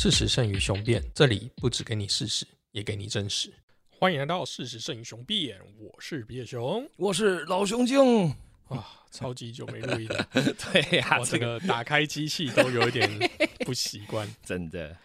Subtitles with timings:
[0.00, 3.52] 事实胜于雄辩，这里不只给你事实，也给你真实。
[3.90, 6.88] 欢迎来到事实胜于雄辩，我是毕业雄。
[6.94, 8.32] 我是老熊精。
[8.68, 13.10] 哇，超级久没录音了， 对呀、我这这个个打开机器都有一点
[13.66, 14.32] 不习惯。
[14.46, 14.96] 真的，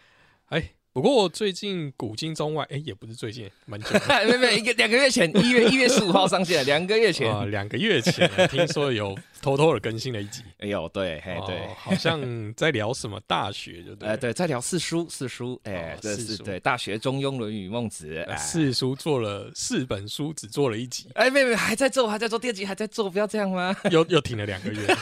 [0.50, 4.00] 哎，不过最近古今中外，哎，也不是最近，蛮久了
[4.30, 7.28] 没没一个两个月前，一月 一月十五号上线，两个月前。
[7.34, 10.42] 啊，两个月前啊听说有偷偷的更新了一集。
[10.60, 14.14] 哎呦，对，嘿，对哦，好像在聊什么大学，就对了。
[14.14, 18.36] 哎，对，在聊四书，四书，哎四书是对《大学》《中庸》《论语》《孟子》哎。
[18.36, 23.76] 四书做了四本书，只做了一集，哎，没没，还在做，还在做，第二集还在做，不要这样吗？
[23.90, 24.96] 又又停了两个月，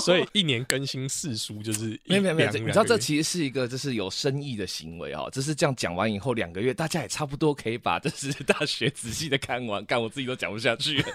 [0.00, 5.28] 所以一年更新四书就是一没有没有没有，你知道这其实是一个就是有深意的行为哦。
[5.32, 11.06] 就是这样讲完以后，两个月大家也差不多可以把这是大学仔细的看完，看我自己都讲不下去了。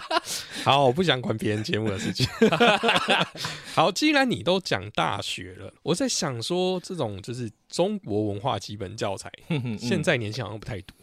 [0.64, 2.26] 好，我不想管别人节目的事情。
[3.74, 9.30] 好，既然你都讲大学了，我在想说，这种就是中国文化基本教材，
[9.78, 10.94] 现在年轻好像不太读。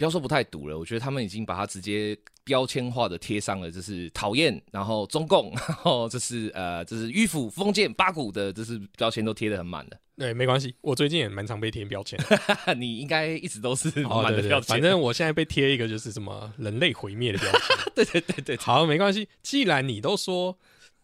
[0.00, 10.00] 不要说不太读了，我觉得他们已经把它直接标签化的贴上了，就是讨厌，然后中共， 然后这是呃，这是迂腐、封建、八股的，这是标签都贴的很满的。
[10.16, 12.18] 对，没关系，我最近也蛮常被贴标签。
[12.78, 17.60] 你应该一直都是满的标签，反正我现在被贴一个就是什么人类毁灭的标签。
[17.94, 20.58] 对对对对，好，没关系，既然你都说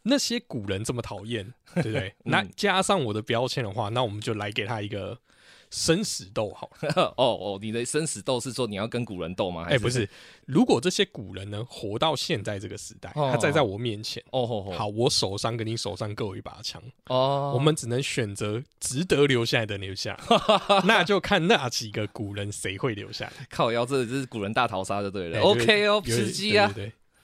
[0.04, 2.14] 那些古人这么讨厌，对不对？
[2.24, 5.18] 那加上我的标签的话，那我们就来给他一个
[5.70, 7.14] 生死斗好了。
[7.18, 9.64] 哦哦，你的生死斗是说你要跟古人斗吗？
[9.64, 10.08] 还哎、不，是，
[10.46, 20.18] 如果这些古人呢活到现在这个时代，哦他站在我面前，哦吼吼，好，我手上跟你手上各有一把枪，哦，我们只能选择值得留下来的留下，
[20.84, 23.32] 那就看那几个古人谁会留下来。
[23.50, 25.38] 靠腰，这这是古人大逃杀就对了。
[25.38, 26.72] 哎 OK 哦，吃鸡啊，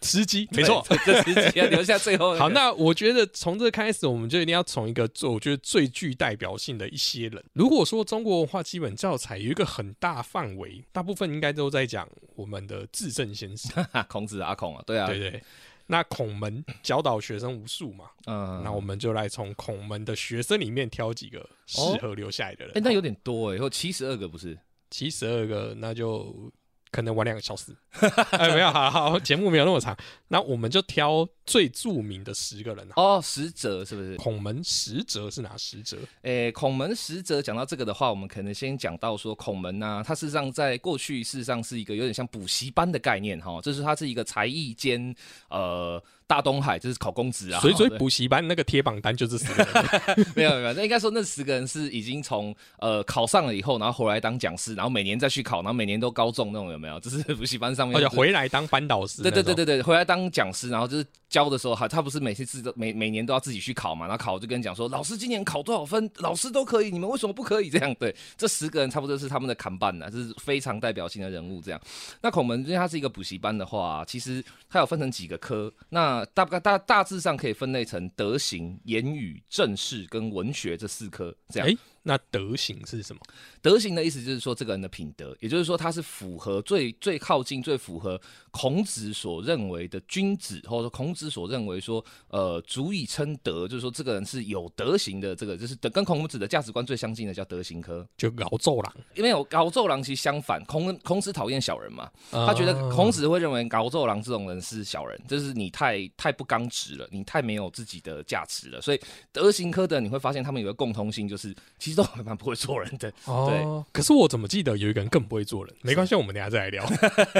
[0.02, 0.84] 吃鸡， 没错。
[0.88, 7.42] 对，这吃鸡要， 留下最后好，个那我觉得从这开始，我们就一定要从一个最我觉得最具代表性的一些人。
[7.54, 15.42] 如果说中国文化基本教材有一个很大范围，大部分应该都在讲我们的至正先生， 孔子阿孔啊，对啊，对对。
[15.86, 22.72] 那孔门教导学生无数嘛，嗯，那我们就来从孔门的学生里面挑几个适合留下来的人。
[22.76, 24.56] 哎，那有点多哎，有七十二个不是？
[24.90, 26.50] 七十二个，那就
[26.92, 27.74] 可能玩两个小时。
[28.30, 29.96] 哎，没有，好好，节目没有那么长，
[30.28, 32.94] 那我们就挑最著名的十个人啊。
[32.94, 34.16] 哦，十哲是不是？
[34.16, 35.96] 孔门十哲是哪十哲？
[36.20, 45.14] 诶，孔门十哲讲到这个的话，我们可能先讲到说孔门呐、它事实上在过去事实上是一个有点像补习班的概念哈，就是它是一个才艺兼
[45.48, 50.26] 呃大东海，就是考公职啊，所以所以补习班那个贴榜单就是十个人。
[50.36, 56.98] 没有没有，那应该说那十个人是已经从呃考上了以后，然后回来当讲师，然后每年再去考，然后每年都高中那种有没有？
[57.00, 59.22] 就是 补习班上面而且回来当班导师。
[59.22, 67.70] 对对对，对对，回来当讲师，然后就是教的时候，他他不是每次自都每每年都要自己去考嘛，然后考就跟你讲说，老师今年考多少分，老师都可以，你们为什么不可以？
[67.70, 71.62] 这样对，这十个人差不多是他们的扛办呐，这是非常代表性的人物。
[71.62, 71.80] 这样，
[72.20, 81.34] 那孔门因为它是一个补习班的话，其实它有分成几个科，那大概大大致上可以分类成德行、言语、政事跟文学这四科。
[81.48, 83.22] 这样，那德行是什么？
[83.60, 88.20] 德行的意思就是说这个人的品德，也就是说他是符合最最靠近、最符合
[88.50, 98.06] 孔子所认为的君子，或者说孔子所认为说呃足以称德，就是说这个人是有德行的，这个就是德跟孔子的价值观最相近的叫德行科。
[98.16, 98.92] 就搞奏郎。
[99.14, 108.80] 因为有搞纣郎其实相反，孔孔子讨厌小人嘛，他觉得啊孔子会认为搞纣郎这种人是小人，就是你太太不刚直了，你太没有自己的价值了。
[108.80, 113.12] 所以德行科的你会发现他们有个共通性，就是其实都蛮不会做人的。
[113.24, 115.74] 哦，可是我怎么记得有一个人更不会做人？
[115.82, 116.84] 没关系，我们等下再来聊。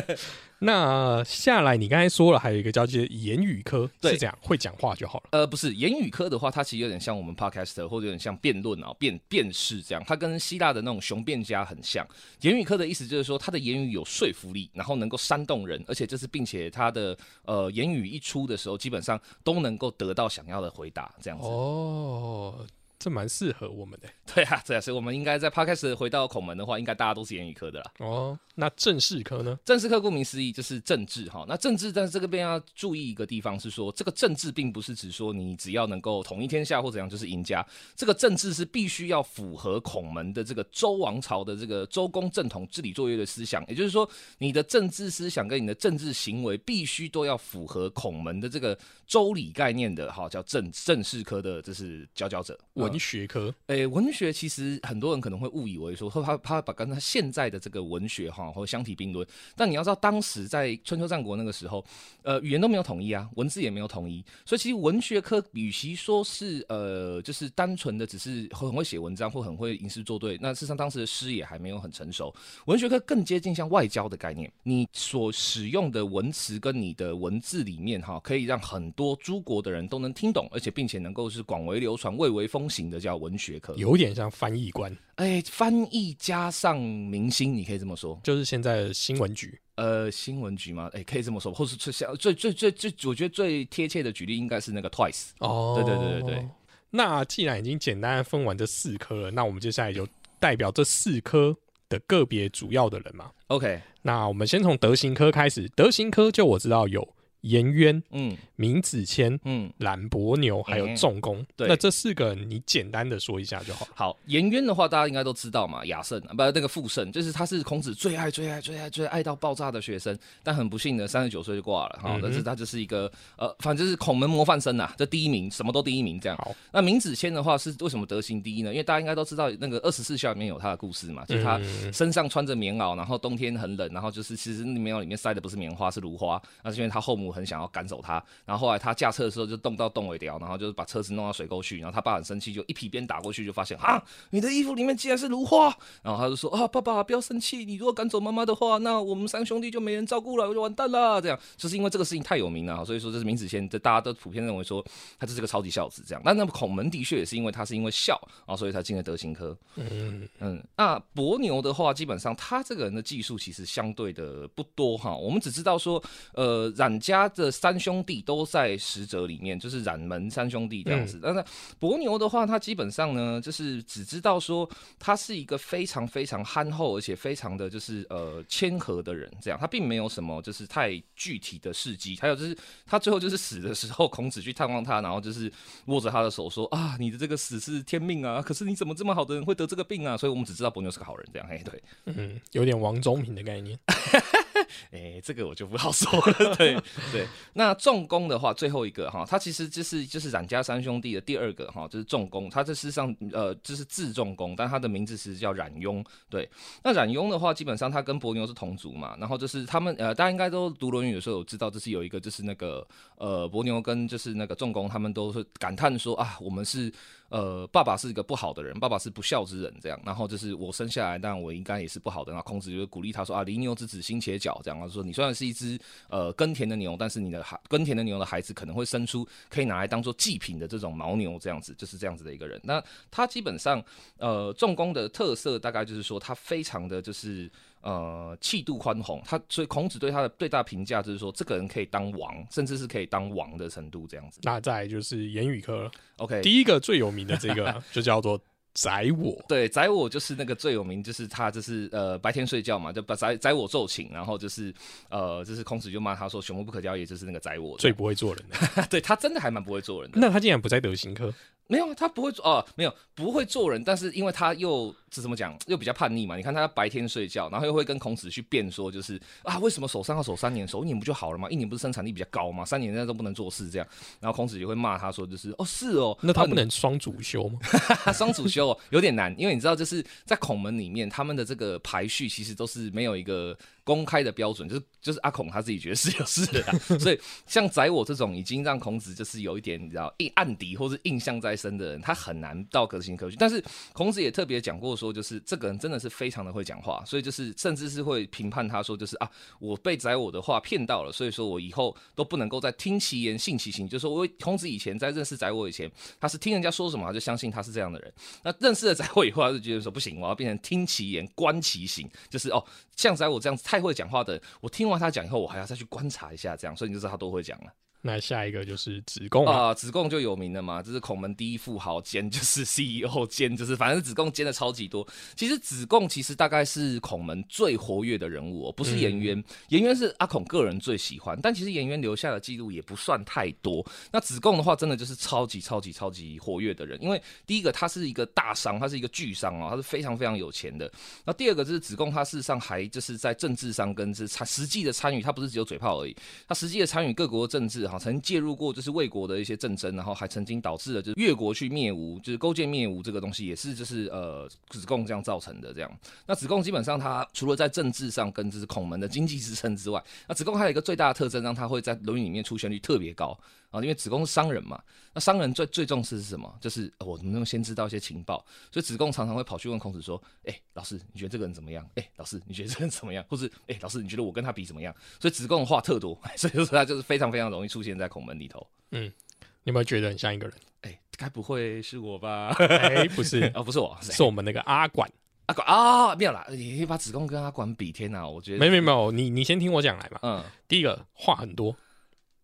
[0.64, 5.24] 那下来，你刚才说了，还有一个叫做言语科，是这样，会讲话就好了。
[5.32, 12.06] 呃，不是言语科的话，它其实有点像我们 podcast 或者有点像辩论啊、辩辩士这样，它跟希腊的那种雄辩家很像。
[12.42, 21.44] 言语科的意思就是说，他的言语有说服力，然后能够煽动人，而且这是并且他的呃言语一出的时候，基本上都能够得到想要的回答，这样子。
[21.44, 22.64] 哦，
[23.02, 24.08] 这蛮适合我们的。
[24.32, 27.92] 对啊，对啊，所以我们应该在 podcast 回到孔门的话，应该大家都是言语科的啦。
[27.98, 29.58] 哦，那正式科呢？
[29.64, 37.66] 政治科顾名思义就是政治哈，那政治但是这个边要注意一个地方是说，这个政治并不是指说你只要能够统一天下或怎样就是赢家，
[37.96, 44.08] 这个政治是必须要符合孔门的这个周王朝的这个周公正统治理作业的思想，也就是说，
[44.38, 52.58] 你的政治思想跟你的政治行为必须都要符合孔门的这个周礼概念的哈，叫政政事科的这是佼佼者。
[52.72, 53.54] 我文学科。
[53.66, 59.26] 诶，文学其实很多人可能会误以为说，他他把跟他现在的这个文学哈，或相提并论。
[59.56, 61.84] 但你要知道，当时在春秋战国那个时候，
[62.22, 72.34] 呃，语言都没有统一啊，文字也没有统一，所以其实文学科与其说是呃，就是单纯的只是很会写文章或很会吟诗作对，那事实上当时的诗也还没有很成熟。
[72.66, 83.74] 文学科更接近像外交的概念，你所使用的文词跟你的文字里面哈，可以让很多诸国的人都能听懂，而且并且能够是广为流传、蔚为风行的，叫文学科。
[83.76, 89.58] 有点像翻译官，哎，翻译加上明星，你可以这么说，就是现在的新闻局。
[89.74, 90.90] 呃，新闻局吗？
[90.92, 95.30] 哎，可以这么说，或是最最最最最，我觉得最贴切的举例应该是那个 Twice。
[95.38, 96.48] 哦，对对对对对。
[96.90, 100.06] 那既然已经简单分完这四科了，那我们接下来就
[100.38, 101.56] 代表这四科
[101.88, 103.30] 的个别主要的人嘛。
[103.46, 105.68] OK，那我们先从德行科开始。
[105.70, 107.06] 德行科就我知道有。
[107.42, 111.44] 颜渊、嗯，闵子骞、嗯，冉伯牛，还有仲弓。
[111.56, 113.86] 对，那这四个你简单的说一下就好。
[113.94, 122.18] 好，颜渊的话，大家应该都知道嘛，雅圣不，那个傅圣，就是他是孔子最爱、最爱、最爱、最爱到爆炸的学生，但很不幸的，三十九岁就挂了哈。
[122.22, 126.38] 但是他就是一个呃，反正就是孔门模范生呐，这第一名，什么都第一名这样。
[126.38, 128.70] 好，那闵子骞的话是为什么德行第一呢？
[128.70, 131.60] 因为大家应该都知道那个二十四孝里面有他的故事嘛，就是他
[131.92, 138.22] 身上穿着棉袄，然后冬天很冷，然后就是其实棉袄里面塞的不是棉花，是芦花，那是因为他后母很想要赶走他。
[138.44, 151.20] 然后后来他驾车的时候就动到动尾雕，然后就是把车子弄到水沟去，然后他爸很生气，就一皮鞭打过去，就发现啊，你的衣服里面竟然是芦花，然后他就说啊，爸爸不要生气，你如果赶走妈妈的话，那我们三兄弟就没人照顾了，我就完蛋了。
[151.20, 154.84] 这样就是因为这个事情太有名了，所以说这是闵子骞，这大家都普遍认为说
[155.18, 156.22] 他就是个超级孝子这样。
[156.24, 159.56] 那那么孔门的确也是因为他是因为孝啊，所以才进了德行科。
[159.76, 166.02] 嗯嗯，那伯牛的话，基本上他这个人的技术其实相对的不多哈，我们只知道说，
[166.34, 168.02] 呃，冉家的三兄。
[168.04, 171.20] 弟都在十者里面，就是冉门三兄弟这样子。
[171.22, 171.44] 但是
[171.78, 179.30] 伯牛的话，他基本上呢，就是只知道说他是一个非常非常憨厚，而且非常的就是呃谦和的人。
[179.40, 182.18] 这样，他并没有什么就是太具体的事迹。
[182.20, 185.52] 还有就是他最后就是死的时候，孔子去探望他，然后就是
[185.86, 190.16] 握着他的手说啊，你的这个死是天命啊，可是你怎么这么好的人会得这个病啊？
[190.16, 191.28] 所以我们只知道伯牛是个好人。
[191.32, 193.78] 这样，嘿，对，嗯，有点王宗平的概念。
[194.90, 196.54] 哎，这个我就不好说了。
[196.56, 196.74] 对
[197.10, 202.48] 对，那重工的话，最后一个哈，他其实就是就是冉家三兄弟的第二个哈，就是重工。
[202.50, 206.04] 他这事实上呃，就是字重工，但他的名字其实叫冉雍。
[206.28, 206.48] 对，
[206.82, 209.16] 那冉雍的话，基本上他跟伯牛是同族嘛。
[209.18, 212.86] 然后就是他们呃，大家应该都读《论语》的时候有知道，这是有一个就是那个
[213.16, 216.92] 呃，伯牛跟就是那个重工，他们都是感叹说啊，我们是。
[217.28, 219.98] 呃，爸爸是一个不好的人，爸爸是不孝之人，这样。
[220.04, 222.30] 然后就是我生下来，但我应该也是不好的。
[222.30, 224.80] 然后孔子就会鼓励他说啊，犁牛之子，心且角，这样。
[224.80, 225.78] 他说你虽然是一只
[226.08, 232.60] 呃耕田的牛，但是你的孩耕田的牛的孩子可能会生出可以拿来当做祭品的这种牦牛，这样子，就是这样子的一个人。
[232.64, 233.84] 那他基本上
[234.18, 237.50] 呃，重工的特色大概就是说他非常的就是。
[237.82, 244.38] 呃，气度宽宏，他所以孔子对他的最大评价就是说，这个人可以当王，甚至是可以当王的程度这样子。
[244.44, 248.40] 那再就是言语科，OK，第一个最有名的这个就叫做
[248.74, 249.36] 宰我。
[249.48, 254.72] 对，宰我就是那个最有名，就是他就是呃白天睡觉嘛，就把宰宰我奏请，然后就是
[255.10, 258.86] 呃就是孔子就骂他说朽木不可雕也，就是那个宰我最不会做人的。
[258.88, 260.18] 对他真的还蛮不会做人的。
[260.20, 261.32] 那他竟然不在德行科？
[261.66, 264.94] 没有，他不会做哦，没有不会做人，但是因为他又。
[265.14, 265.54] 是怎么讲？
[265.66, 266.36] 又比较叛逆嘛？
[266.38, 270.66] 你看他白天睡觉，然后又会跟孔子去辩说，就是啊，为什么守三要守三年？
[270.66, 271.50] 守一年不就好了吗？
[271.50, 272.64] 一年不是生产力比较高吗？
[272.64, 273.86] 三年那都不能做事这样。
[274.20, 277.60] 然后孔子就会骂他说，就是哦，是哦，那他不能双主修吗？
[278.14, 293.36] 双主修有点难，因为你知道，就是在孔门里面，他们的这个排序其实都是没有一个公开的标准，就是就是阿孔他自己觉得是有是的， 所以像宰我这种已经让孔子就是有一点你知道印暗敌或是印象在身的人，他很难到革新科学。
[293.38, 293.62] 但是
[293.92, 294.92] 孔子也特别讲过。
[295.02, 303.88] 说就是这个人真的是非常的会讲话，所以就是甚至是会评判他说就是啊，我被宰我的话骗到了，所以说我以后都不能够再听其言信其行。
[303.88, 308.12] 就是说我孔子以前在认识宰我以前，他是听人家说什么他就相信他是这样的人。
[308.44, 312.64] 那认识了宰我以后，他就觉得说不行，我要变成听其言观其行，就是哦，
[312.96, 317.72] 像在我这样子太会讲话的，我听完他讲以后，我还要再去观察一下，这样，所以你就知道他多会讲了。
[318.04, 325.06] 那下一个就是子贡啊，子贡就有名了嘛，这是孔门第一富豪兼就是 CEO 兼就是反正子贡兼的超级多。
[325.36, 333.86] 其实子贡其实大概是孔门最活跃的人物哦，不是颜渊，颜渊是阿孔个人最喜欢，但其实颜渊留下的记录也不算太多。
[334.10, 340.90] 那子贡的话，真的就是超级超级超级活跃的人，因为第一个他是一个大商，他是一个巨商哦，他是非常非常有钱的。
[341.24, 346.16] 那第二个就是子贡，他事实上还就是在政治上跟是参实际的参与，他不是只有嘴炮而已，
[346.48, 347.91] 他实际的参与各国政治。
[347.92, 355.98] 哈，曾介入过就是魏国的一些政争，然后还曾经导致了就是越国去灭吴，就是勾践灭吴这个东西也是就是呃子贡这样造成的这样。
[356.26, 363.38] 那子贡基本上他除了在政治上跟就是孔门的经济支撑之外，那子贡还有一个最大的特征，让他会在《论语》里面出现率特别高。
[363.72, 364.80] 啊，因为子贡是商人嘛，
[365.12, 366.56] 那商人最最重视是什么？
[366.60, 368.44] 就是我能不能先知道一些情报？
[368.70, 371.84] 所以子贡常常会跑去问孔子说：“哎，老师，你觉得这个人怎么样？
[371.96, 373.24] 哎，老师，你觉得这个人怎么样？
[373.28, 378.64] 或是哎，老师，你觉得我跟他比怎么样？”所以子贡话特多， 所以说他就是非常非常容易出现在孔门里头。
[378.90, 379.04] 嗯，
[379.40, 380.54] 你有没有觉得很像一个人？
[380.82, 382.48] 哎，该不会是我吧？
[382.58, 385.10] 哎，不是， 哦，不是我，是我们那个阿管。
[385.46, 390.18] 阿管啊，没有啦，你可以把子贡跟阿管比，天哪，我觉得没没没有，你你先听我讲来嘛。
[390.22, 391.74] 嗯，第一个话很多。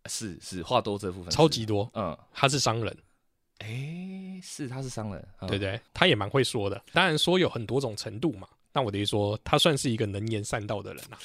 [0.09, 2.97] 是是话多这部分超级多，嗯，他是商人，
[3.59, 5.81] 哎，是他是商人，对对？
[5.93, 8.49] 他也蛮会说的，当然说有很多种程度嘛。
[8.71, 11.17] 但我等于说，他算是一个能言善道的人呐。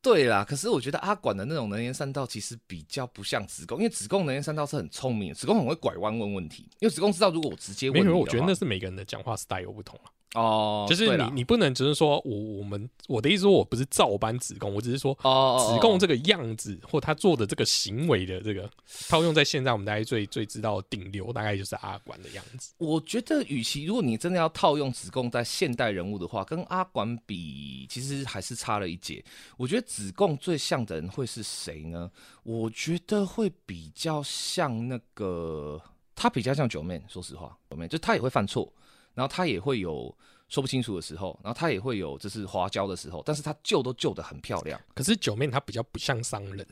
[0.00, 10.10] 对啦，可是我觉得阿管的那种能言善道，其实比较不像子贡，因为子贡能言善道是很聪明，子贡很会拐弯问问题，因为子贡知道如果我直接问，我觉得那是每个人的讲话 style 不同了。
[10.34, 18.68] 哦，就是你，你不能只是说我我们我的意思说我不是照搬子贡，我只是说哦子贡这个样子或他做的这个行为的这个
[19.08, 22.74] 套用在现在我们大家最最知道顶流大概就是阿管的样子。
[22.78, 29.24] 我觉得，与其如果你真的要套用子贡在现代人物的话，跟阿管比，其实还是差了一截。
[29.56, 32.10] 我觉得子贡最像的人会是谁呢？
[32.42, 35.80] 我觉得会比较像那个，
[36.14, 37.00] 他比较像九妹。
[37.08, 38.72] 说实话，九妹就他也会犯错。
[39.14, 40.14] 然后他也会有
[40.48, 44.80] 说不清楚的时候，然后他也会有就是花椒的时候，但是他救都救得很漂亮。
[44.94, 46.66] 可是九妹他比较不像商人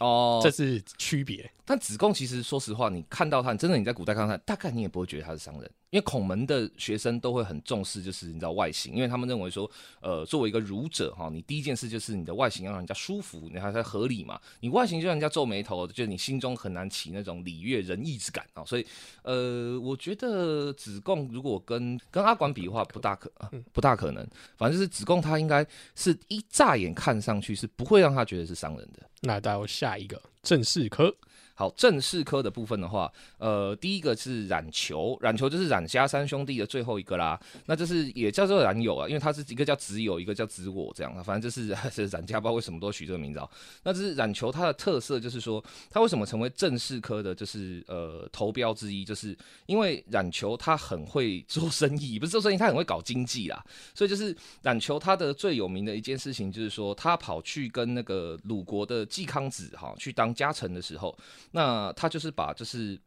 [0.00, 1.50] 哦，这是区别。
[1.64, 5.70] 但子贡其实说实话，你看到他，真的你在古代看到他，大概你也不会觉得他是商人。
[5.92, 9.70] 因为孔门的学生都会很重视，就是你知道外形，因为他们认为说，
[10.00, 14.40] 呃，作为一个儒者哈，你第一件事就是你的外形要让人家舒服，你还在合理嘛。
[14.60, 18.64] 你外形就让人家皱眉头，就你心中很难起那种礼乐仁义之感啊。
[18.64, 18.86] 所以，
[19.22, 23.30] 呃，我觉得子贡如果跟跟阿管比的话，不大可
[23.74, 24.26] 不大可能。
[24.56, 25.62] 反正就是子贡他应该
[25.94, 29.02] 是一乍眼看上去是不会让他觉得是商人的。
[29.20, 31.14] 那到下一个正式科。
[31.62, 37.40] 好，正式科的部分的话，呃，第一个是冉求，冉求就是冉家三兄弟的最后一个啦。
[37.66, 43.40] 那就是也叫做冉有啊，因为他是一个叫子友，一个叫子我这样的，反正就是是冉家，不知道为什么都取这个名字。
[43.84, 53.64] 那这是冉求他的特色，就是说他为什么成为正式科的，就是呃头标之一，就是因为冉求他很会做生意，不是做生意，他很会搞经济啦。
[53.94, 61.16] 所以就是冉求他的最有名的一件事情，就是说他跑去跟那个鲁国的季康子哈去当家臣的时候。
[61.52, 63.00] 那他就是把就是。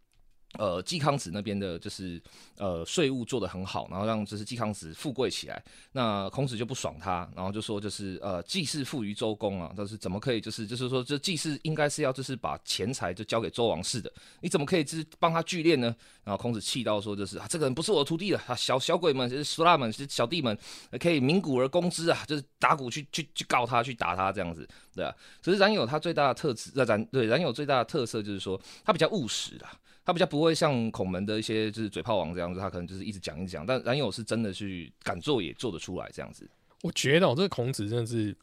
[0.58, 2.22] 呃，季康子那边的就是
[2.58, 5.64] 呃税务做得很好，然后让就是季康子富贵起来。
[5.92, 15.96] 那孔子就不爽他，然后就说就是呃季氏富于周公啊，但是怎么可以就是就是说这季氏应该是要就是把钱财就交给周王室的，你怎么可以就是帮他聚敛呢？
[16.24, 20.58] 然后孔子气到说就是啊这个人不是我的徒弟了啊小小鬼们就是苏拉们是小弟们
[21.00, 25.14] 可以鸣鼓而攻之啊，就是打鼓去去去告他去打他这样子，对啊。
[25.42, 29.72] 只是冉有他最大的特质，冉对冉有最大的特色就是说他比较务实啊。
[30.06, 36.48] 他比较不会像孔门的一些就是嘴炮王这样子，他可能就是一直讲一讲，但冉有是真的去敢做也做得出来这样子。
[36.84, 38.36] 我觉得哦，这个孔子真的是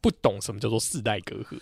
[0.00, 1.60] 不懂什么叫做世代隔阂，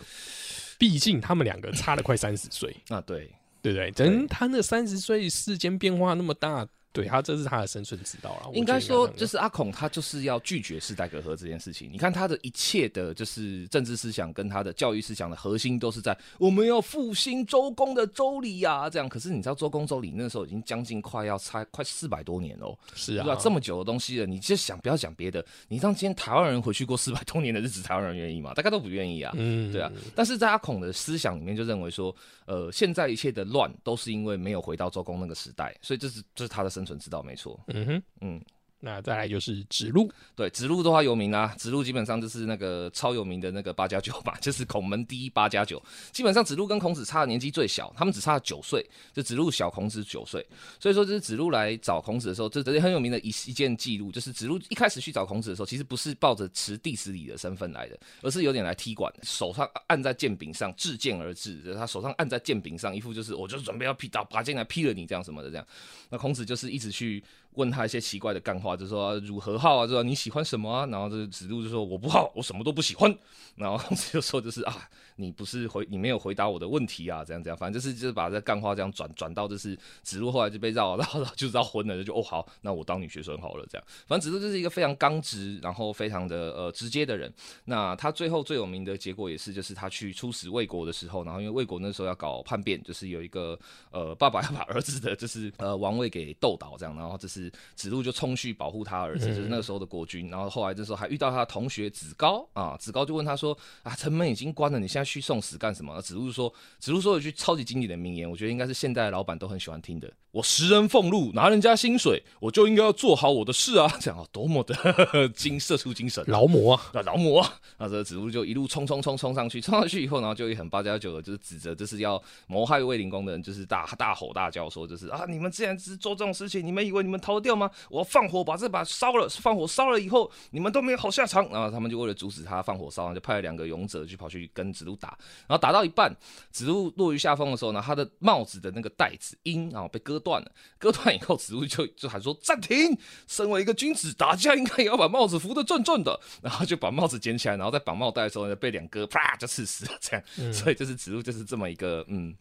[0.78, 3.28] 毕竟他们两个差了快三十岁啊，对
[3.60, 6.68] 对对，等他那三十岁世间变化那么大。
[7.02, 8.50] 对他，这是他的生存之道了。
[8.54, 11.88] 应该说，就是阿孔，他就是要拒绝世代隔阂这件事情。
[11.92, 18.90] 你看他的一切的，就是政治思想跟他的教育思想的核心，都是在我们要复兴周公的周礼呀。
[18.90, 22.76] 这样，可是你知道周公周礼那时候已经将近快要差快四百多年喽。
[22.94, 28.52] 是啊，这么久的东西了，你就想不要讲别的，你让今天台湾人回去过四百多年的日子，台湾人愿意吗？
[28.54, 29.32] 大家都不愿意啊。
[29.36, 29.90] 嗯，对啊。
[30.14, 32.14] 但是在阿孔的思想里面，就认为说，
[32.46, 37.62] 呃，现在一切的乱都是因为没有回到周公那个时代，所以这是这是他的生存之道，没错。
[37.68, 38.44] 嗯哼，嗯。
[38.80, 45.82] 那再来就是子路，对子路的话有名啊，子路基本上就是那个超有名的那个八加九吧， 就是孔门第一八加九。
[46.12, 50.46] 基本上子路跟孔子差的年纪最小，他们只差九岁，就子路小孔子九岁。
[50.78, 65.66] 所以说，就是子路来找孔子的时候，这这很有名的一一件记录，就是子路一开始去找孔子的时候，其实不是抱着持弟子礼的身份来的，而是有点来踢馆，手上按在剑柄上，至剑而至，他手上按在剑柄上，一副就是我就准备要劈刀把剑来劈了你这样什么的这样。
[66.10, 67.24] 那孔子就是一直去。
[67.58, 70.86] 问他一些奇怪的干话，就说如何好啊，就说你喜欢什么啊？
[70.86, 73.14] 然后这子路就说我不好，我什么都不喜欢。
[73.56, 83.84] 然后就说就是啊，你不是回你没有回答我的问题啊，这样这样，反正就是就是把这干话这样转转到就是子路后来就被绕绕绕就绕昏了，就哦好，那我当女学生好了这样。
[84.06, 87.32] 反正子路就是一个非常刚直，然后非常的呃直接的人。
[87.64, 93.58] 那他最后最有名的结果也是，就是他去出使魏国的时候，然后因为魏国那时候要搞叛变，就是有一个
[93.90, 100.28] 呃爸爸要把儿子的就是呃王位给斗倒这样，然后这是子路就冲去保护他儿子，就是那个时候的国君。
[100.28, 106.00] 然后后来这时候还遇到他的同学子高啊，子高就问他说啊城门已经关了，你现在去送死干什么？
[106.02, 110.10] 子路说子路说一句超级经典的名言，我觉得应该是现代的老板都很喜欢听的。
[110.30, 113.90] 我食人俸禄，拿人家薪水，我就应该要做好我的事啊！
[113.98, 114.76] 这样啊，多么的
[115.34, 117.54] 精射出精神，劳模啊，劳模啊！
[117.78, 127.70] 那这子路就一路冲冲冲冲上去，冲上去以后，然后就很八加九的，就是指责这是要谋害卫灵公的人，就是大大吼大叫说，就是啊，你们竟然只是做这种事情，你们以为你们逃得掉吗？
[127.88, 131.48] 我要放火把这把烧了，放火烧了以后，你们都没有好下场。
[131.48, 135.16] 然后他们就为了阻止他放火烧，就派了两个勇者去跑去跟子路打，
[135.46, 136.14] 然后打到一半，
[136.50, 140.92] 子路落于下风的时候呢，他的帽子的那个带子缨啊被割断了， 割。
[140.98, 142.98] 断以后，子路就就喊说暂停。
[143.28, 146.18] 身为一个君子，打架应该也要把帽子扶得正正的。
[146.42, 149.92] 然后就把帽子捡起来，然后再绑帽带的时候呢，被两哥啪就刺死了。
[150.00, 152.34] 这样，所以就是子路就是这么一个嗯，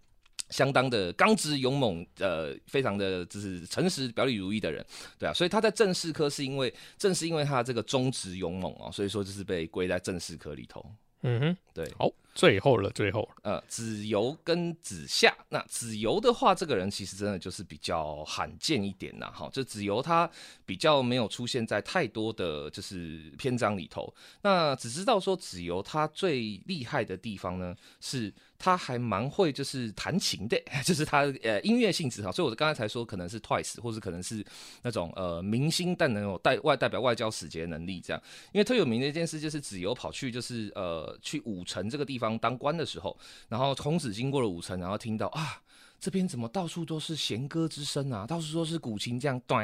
[0.49, 4.85] 相当的刚直勇猛，呃，非常的就是诚实、表里如一的人。
[5.19, 10.85] 对啊，所以他在正式科是因为正是因为他这个忠直勇猛啊，所以说就是被归在正式科里头。
[11.21, 12.11] 嗯哼，对，好。
[12.35, 20.29] 最后了，最后，呃，子游跟子夏，那子游的话，这个人其实真的就是比较罕见一点呐，哈，就子游他
[20.63, 24.13] 比较没有出现在太多的就是篇章里头，
[24.43, 34.45] 那只知道说子游他最厉害的地方呢，是他还蛮会就是弹琴的， 就是他呃音乐性质哈，所以我刚才才说可能是 Twice，或者可能是
[34.83, 38.21] 那种呃明星但能有代外代表外交使节能力这样，
[38.51, 42.37] 因为特有名的一件事就是子游跑去就是呃去武城这个地方。
[42.39, 43.17] 当官的时候，
[43.49, 45.61] 然后孔子经过了五城，然后听到啊。
[45.99, 48.25] 这边怎么到处都是弦歌之声啊？
[48.27, 49.57] 到处都是古琴这样咚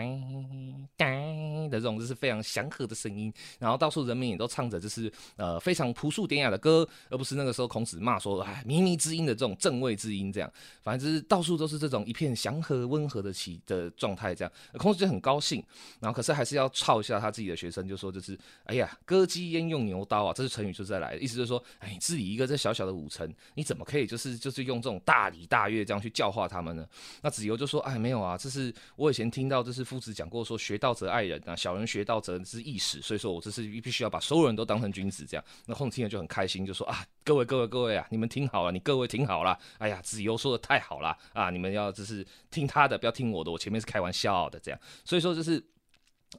[0.98, 3.32] 咚的这种，就是非常祥和的声音。
[3.60, 10.52] 然后到处人民也都唱着，就是呃非常朴素典雅的歌，而不是那个时候孔子骂说哎靡靡之音的这种正位之音这样。
[10.82, 14.52] 反正就是到处都是这种一片祥和温和的起的状态这样。
[14.74, 15.64] 孔子就很高兴，
[16.00, 26.23] 然后可是还是要操一下他自己的学生，就说就是哎呀割鸡焉用牛刀啊，这是成语就在来的意思就是说哎治理一个这小小的五城，你怎么可以就是就是用这种大礼大乐这样去教？
[26.24, 26.88] 笑话他们呢？
[27.22, 44.80] 那子由就说：“哎，没有啊，这是我以前听到，这是夫子讲过，说学道则爱人啊，小人学道则是义使，所以说我这是必须要把所有人都当成君子这样。”那孔子听了就很开心，就说：“啊，各位各位各位啊，你们听好了，你各位听好了，哎呀，子由说的太好了啊，你们要就是听他的，不要听我的，我前面是开玩笑的这样。
[45.04, 45.62] 所以说就是。”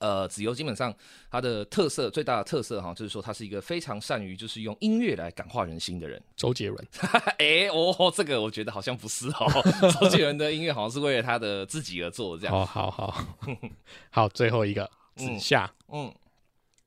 [0.01, 0.95] 呃，子游基本上
[1.31, 6.23] 他的特色最大的特色哈，就是说他是一个非常善于就是用音乐来感化人心的人。
[6.37, 6.87] 周杰伦，
[7.39, 12.55] 哎哦，这个我觉得好像不是哦，周杰伦的音乐好像是为了他的自己而做这样。
[12.55, 13.25] 好好好，
[14.11, 16.13] 好，最后一个子夏，嗯。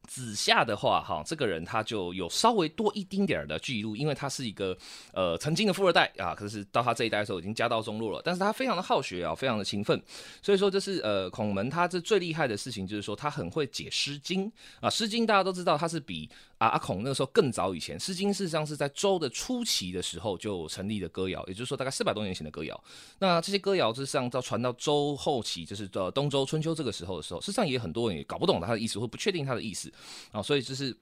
[0.08, 4.76] 子夏的话，哈，这个人他就有稍微多一丁点儿的记录，因为他是一个
[5.14, 10.02] 呃曾经的富二代啊，可是到他这一代的时候已经家道中落了，但是他非常的好学啊，非常的勤奋，
[10.42, 16.30] 所以说这是呃孔门他这最厉害的事情就是说他很会解《诗经》啊，《诗经》大家都知道他是比。
[16.58, 22.84] 啊，阿孔那个时候更早以前，《诗经》事实上是在周的初期的时候就成立的歌谣，也就是说大概四百多年前的歌谣。
[23.20, 29.92] 那这些歌谣，事实上到传到周后期，就是到东周春秋这个时候的时候，事实上也很多人也搞不懂它的意思，或不确定它的意思
[30.32, 30.96] 啊，所以就是。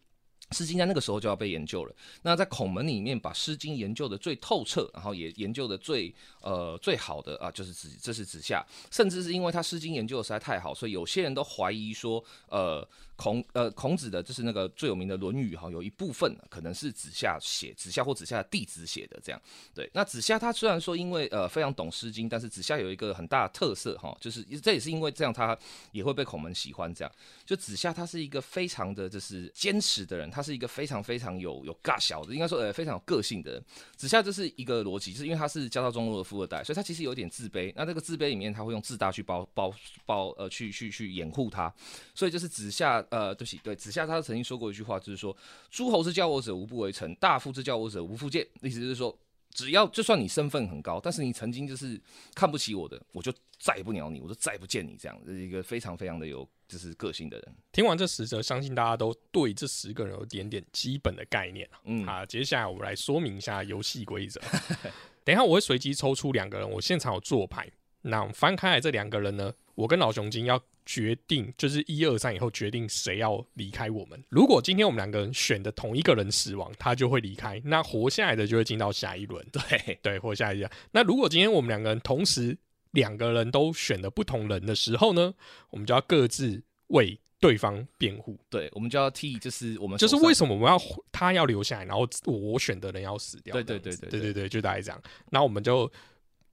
[0.56, 1.96] 《诗经》在那个时候就要被研究了。
[2.22, 8.63] 那在孔门里面，把《诗经》研究的最透彻，然后也研究的最呃最好的啊，就是子，这是子夏。
[8.91, 19.41] 甚至是因为他《诗经》研究的实在太好，所以有些人都怀疑说，呃，孔呃孔子的就是那个最有名的《论语》哈，有一部分可能是子夏写，子夏或子夏的弟子写的这样。
[19.73, 25.58] 对，那子夏他虽然说因为呃非常懂《诗经》，但是子夏有一个很大的特色哈，就是这也是因为这样，他
[25.91, 26.93] 也会被孔门喜欢。
[26.93, 27.12] 这样，
[27.45, 30.30] 就子夏他是一个非常的就是坚持的人。
[30.30, 33.63] 他是一个非常非常有有尬小的，应该说呃非常有个性的人。
[33.95, 37.71] 子夏就是一个逻辑，就是因为他是家道中落的富二代，所以他其实有点自卑。
[37.75, 39.73] 那这个自卑里面，他会用自大去包包
[40.06, 41.73] 包呃去去去掩护他。
[42.13, 45.36] 所以就是子夏呃对不起对子夏他曾经说过一句话，就是说
[45.70, 48.46] 诸侯之教我者无不为臣，大夫之教我者无复见。
[48.62, 49.18] 意思就是说。
[49.52, 51.98] 只要就算你身份很高，但是你曾经就是
[52.34, 54.98] 看不起我的，我就再也不鸟你，我就再也不见你。
[55.00, 57.56] 这样是一个非常非常的有就是个性的人。
[57.72, 64.41] 听完这十则，相信大家都对这十个人有点点基本的概念嗯啊，接下来我们来说明一下游戏规则。
[65.24, 67.65] 等一下我会随机抽出两个人，我现场有做牌。
[68.02, 74.24] 那我们翻开来这两个人呢，我跟老熊精要决定，就是一二三以后决定谁要离开我们。
[74.30, 79.45] 如果今天我们两个人选的同一个人死亡，他就会离开，那活下来的就会进到下一轮。
[79.52, 80.69] 对对，活下来一下。
[80.91, 82.56] 那如果今天我们两个人同时
[82.91, 85.34] 两个人都选的不同人的时候呢，
[85.69, 88.38] 我们就要各自为对方辩护。
[88.50, 90.80] 对，我们就要替就是我们就是为什么我们要
[91.12, 93.54] 他要留下来，然后我选的人要死掉？
[93.54, 95.02] 对对对对对对对，就大概这样。
[95.30, 95.91] 那我们就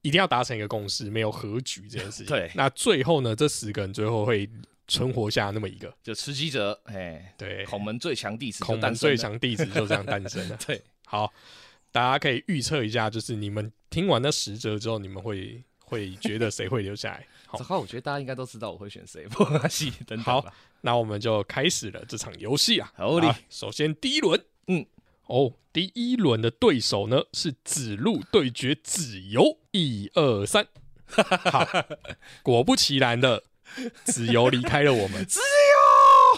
[0.02, 2.26] 一定要达成一个共识，没有和局这件事情。
[2.26, 4.48] 对那最后呢，这十个人最后会
[4.88, 5.92] 存活下那么一个。
[6.02, 8.94] 就吃鸡者，哎，对，孔门最强弟子孔门。
[8.94, 10.58] 最强弟子就这样诞生了。
[10.66, 11.32] 对，好，
[11.90, 17.26] 大家可以预测一下，就是你们听完那十则之后，你们会会觉得谁会留下来？
[17.46, 20.44] 好这，话我觉得大家应该都知道我会选谁，不关系，等等好。
[20.80, 22.92] 那我们就开始了这场游戏啊。
[22.96, 24.84] 好嘞好首先第一轮，嗯，
[25.32, 30.66] 哦，第一轮的对手呢是子路对决子游，一二三，
[31.08, 31.66] 好，
[32.42, 33.42] 果不其然的，
[34.04, 35.24] 子游离开了我们。
[35.24, 35.40] 子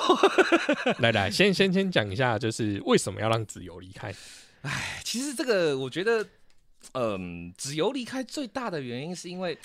[0.07, 4.15] 游， 来来，先先先讲一下，就是为什么要让子游离开？
[4.63, 6.25] 哎其实这个我觉得，
[6.93, 9.59] 嗯，子游离开最大的原因是因为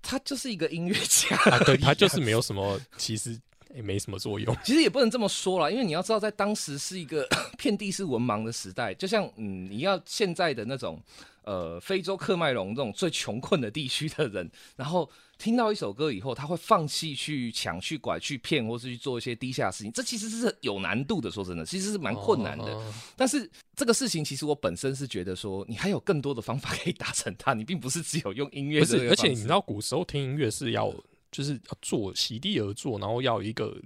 [0.00, 3.36] 他就是一个音乐家啊，对他就是没有什么，其实
[3.76, 4.56] 也没什么作用。
[4.64, 11.00] 其实也不能这么说啦，因为你要知道，在当时是一个 遍地是文盲的时代，就像嗯，你要现在的那种
[11.44, 15.08] 呃非洲克麦隆这种最穷困的地区的人，然后
[15.38, 21.30] 听到一首歌以后，他会放弃去抢、去拐、去骗，或是去做一些低下的事情，这其实是有难度的。
[21.30, 22.64] 说真的，其实是蛮困难的。
[22.64, 30.90] 哦但是这个事情，其实我本身是觉得说，你还有更多的方法可以达成它，你并不是只有用音乐不是，而且你知道，古时候听音乐是要
[31.30, 33.76] 就是要做席地而坐，然后要有一个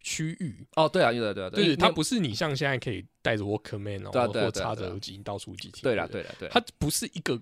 [0.00, 0.66] 区域。
[0.76, 5.82] 哦，对啊，对啊，对啊，对，因为它不是你像现在可以带着 Walkman 然对啊后或对啊对啊对啊插着耳机到处去听。
[5.82, 6.48] 对啦，对啦，对。
[6.48, 7.40] 它不是一个，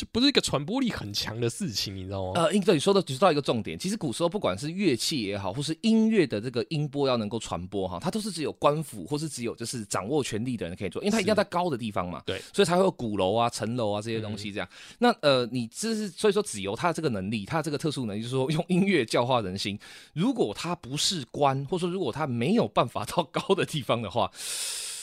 [0.00, 2.40] 就不是一个传播力很强的事情，你知道吗？
[2.40, 14.66] 呃，应对你说的只知道一个重点，其实古时候不管是乐器也好，或是音乐的这个音波要能够传播哈，它都是只有官府或是只有就是掌握权力的人可以做，因为它一定要在高的地方嘛，对，所以才会有鼓楼啊、城楼啊这些东西这样。
[14.98, 19.78] 那呃，你这是所以说只有他这个能力，他这个特殊能力，就是说用音乐教化人心。
[20.14, 24.30] 如果他不是官，或者说如果他没有办法到高的地方的话，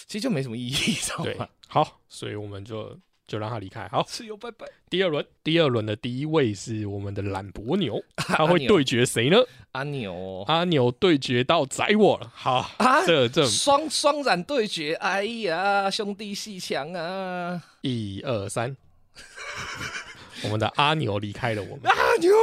[0.07, 3.87] 其实就没什么意义，知道对吗？，好，所以我们就就让他离开。
[3.89, 4.65] 好，自由拜拜。
[4.89, 9.37] 第二轮，第二轮的第一位是我们的懒伯 牛，他会对决谁呢？
[9.73, 12.31] 阿牛阿牛对决到宰我了。
[12.33, 17.61] 好，啊这这双双染对决，哎呀，兄弟戏强啊！
[17.81, 18.75] 一二三，
[20.43, 21.80] 我们的阿牛离开了我们。
[21.86, 22.34] 阿牛，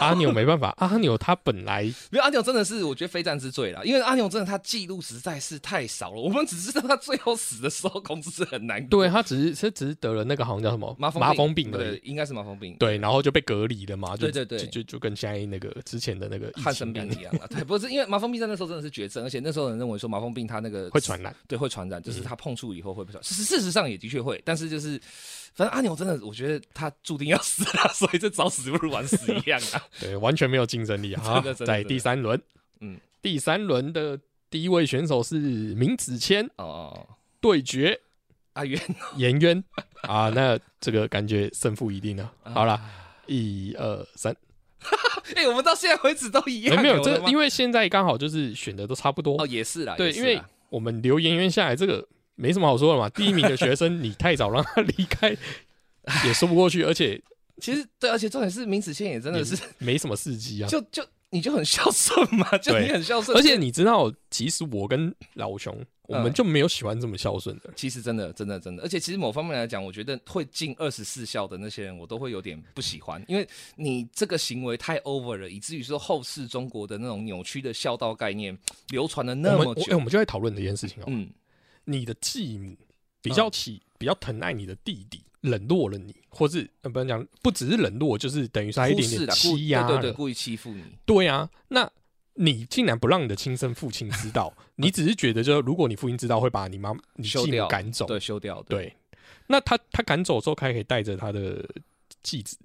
[0.00, 14.58] 阿牛没办法，阿牛他本来没有阿牛真的是我觉得非战之罪了，因为阿牛真的他记录实在是太少了，我们只知道他最后死的时候工资是很难过， 对他只是他只是得了那个好像叫什么麻风麻风病而对，应该是麻风病，对，然后就被隔离了嘛，对对对。
[14.58, 23.22] 就就就跟现在那个之前的那个疫汉生病一样啊， 对，不是因为麻风病在那时候真的是绝症，而且那时候人认为说麻风病它那个会传染，对，会传染，就是他碰触以后会被传。
[23.24, 25.00] 事事实上也的确会，但是就是，
[25.58, 29.82] 反正阿牛真的，我觉得他注定要死了，所以这早死不如晚死一样啊。
[29.98, 31.42] 对，完全没有竞争力啊。
[31.66, 32.40] 在第三轮，
[32.80, 34.16] 嗯，第三轮的
[34.48, 35.34] 第一位选手是
[35.74, 36.48] 明子谦。
[36.58, 37.08] 哦
[37.40, 38.00] 对决。
[38.52, 38.80] 阿渊，
[39.16, 39.64] 颜渊。
[40.02, 42.32] 啊，那这个感觉胜负已定了。
[42.44, 42.90] 好了，啊
[43.26, 44.32] 一二三，
[45.34, 46.76] 哎、我们到现在为止都一样。
[46.76, 49.42] 没没有这因为现在刚好就是选的都差不多。
[49.42, 50.40] 哦，也是啦，对，因为
[50.70, 52.06] 我们留颜渊下来，这个
[52.38, 53.08] 没什么好说的嘛。
[53.14, 55.36] 第一名的学生，你太早让他离开，
[56.24, 57.20] 也说不过去，而且
[57.60, 60.68] 其实对，而且重点是明子谦也真的是，没什么事迹啊。
[60.68, 67.70] 就就你就很孝顺嘛，就你很孝顺，而且你知道，其实我跟老熊，我们嗯就没有喜欢这么孝顺的。
[67.76, 73.46] 其实真的真的真的，而且其实某方面来讲，我觉得会进二十四孝的那些人，我都会有点不喜欢，因为
[73.76, 78.56] 你这个行为太 over 了，以至于说后世中国的那种扭曲的孝道概念
[78.88, 79.96] 流传了那么久我哎。
[79.96, 81.06] 我们就在讨论这件事情哦。
[81.08, 81.28] 嗯，
[81.88, 82.76] 你的继母
[83.22, 90.84] 比较起比较疼爱你的弟弟，冷落了你，或是呃不能讲，不只是冷落，就是等于是他一点点欺压了对对对，故意欺负你。
[91.06, 91.90] 对啊，那
[92.34, 98.06] 你竟然不让你的亲生父亲知道，你只是觉得，就如果你父亲知道，会把你妈、 你继母赶走。
[98.06, 98.62] 对，休掉。
[98.64, 98.94] 对，
[99.46, 101.66] 那他他赶走之后，他可以带着他的
[102.22, 102.56] 继子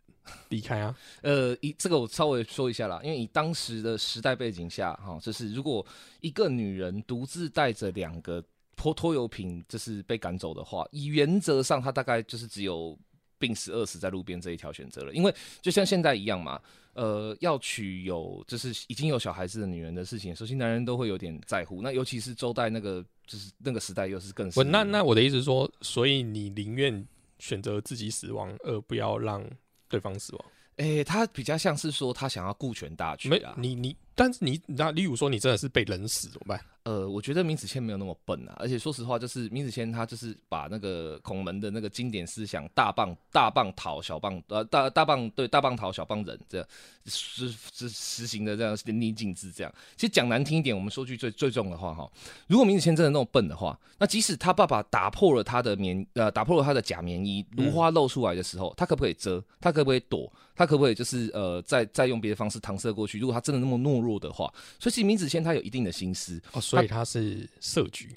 [0.49, 0.95] 离开啊。
[1.23, 5.83] 呃，以这个我稍微说一下啦，因为以当时的时代背景下，哈，就是如果
[6.21, 8.43] 一个女人独自带着两个
[8.83, 12.99] 拖拖油瓶，就是被赶走的话，以原则上他大概就是只有
[13.39, 15.13] 病死、饿死在路边这一条选择了。
[15.13, 16.59] 因为就像现在一样嘛，
[16.91, 21.81] 呃，要娶有就是已经有小孩子的女人的事情，首先男人都会有点在乎。
[21.81, 27.07] 那尤其是周代那个就是那个时代，又是更那那我的意思是说，所以你宁愿
[27.39, 29.49] 选择自己死亡，而不要让
[29.87, 30.45] 对方死亡。
[30.77, 33.29] 诶、他比较像是说他想要顾全大局。
[33.55, 36.59] 你你但是你那例如说你真的是被冷死怎么办？
[36.83, 46.67] 呃，我觉得明子谦没有那么笨啊，而且说实话，就是明子谦他就是把那个孔门的那个经典思想“大棒大棒讨小棒”呃大大棒对大棒讨小棒人这样
[47.05, 49.73] 实实实行的这样淋漓尽致这样。
[49.95, 52.11] 其实讲难听一点，我们说句最最重的话哈，
[52.47, 59.41] 如果明子谦真的那么笨的话，那即使他爸爸打破了他的棉呃打破了他的假棉衣，如花露出来的时候，他可不可以遮？
[59.61, 60.29] 他可不可以躲？
[60.55, 63.17] 他可不可以就是呃再再用别的方式搪塞过去？
[63.17, 68.13] 如果他真的那么懦弱的话，所以其实明子谦他有一定的心思哦，所以他是设局，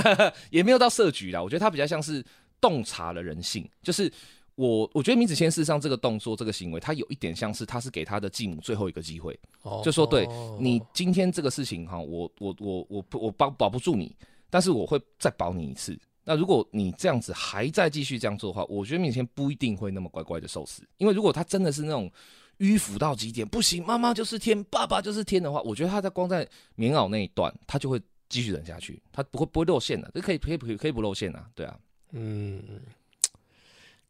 [0.50, 1.42] 也没有到设局啦。
[1.42, 2.24] 我觉得他比较像是
[2.60, 4.12] 洞察了人性，就是
[4.54, 9.38] 我我觉得明子谦事实上这个动作这个行为，他有一点像是他是给他的继母最后一个机会，
[9.82, 10.28] 就说对
[10.60, 14.14] 你今天这个事情哈，我我我我我保保不住你，
[14.50, 15.98] 但是我会再保你一次。
[16.22, 20.86] 那如果你这样子还在继续这样做的话，我觉得明谦不一定会那么乖乖的受死。
[20.98, 22.12] 因为如果他真的是那种
[22.60, 31.76] 迂腐到极点，不行，妈妈就是天，爸爸就是天的话，我觉得他在光在棉袄那一段，他就会继续忍下去，他不会不会露馅的，这可以可以可以可以不露馅啊，对啊，
[32.12, 32.62] 嗯，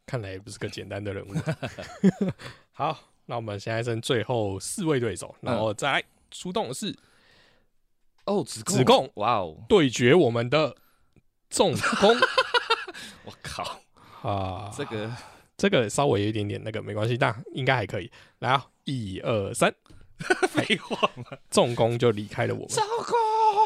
[0.04, 1.32] 看来也不是个简单的人物。
[2.72, 6.94] 好，那我们现在剩最后四位对手，然后再来出动的是
[8.26, 10.76] 哦子子贡，哇哦，对决我们的。
[11.52, 12.16] 重攻，
[13.24, 13.80] 我靠
[14.22, 14.72] 啊！
[14.72, 15.12] 这个
[15.60, 18.10] 这个稍微有一点点那个没关系，但应该还可以。
[18.38, 19.70] 来啊，一二三，
[20.48, 22.68] 废话嘛，重工就离开了我们。
[22.70, 22.82] 重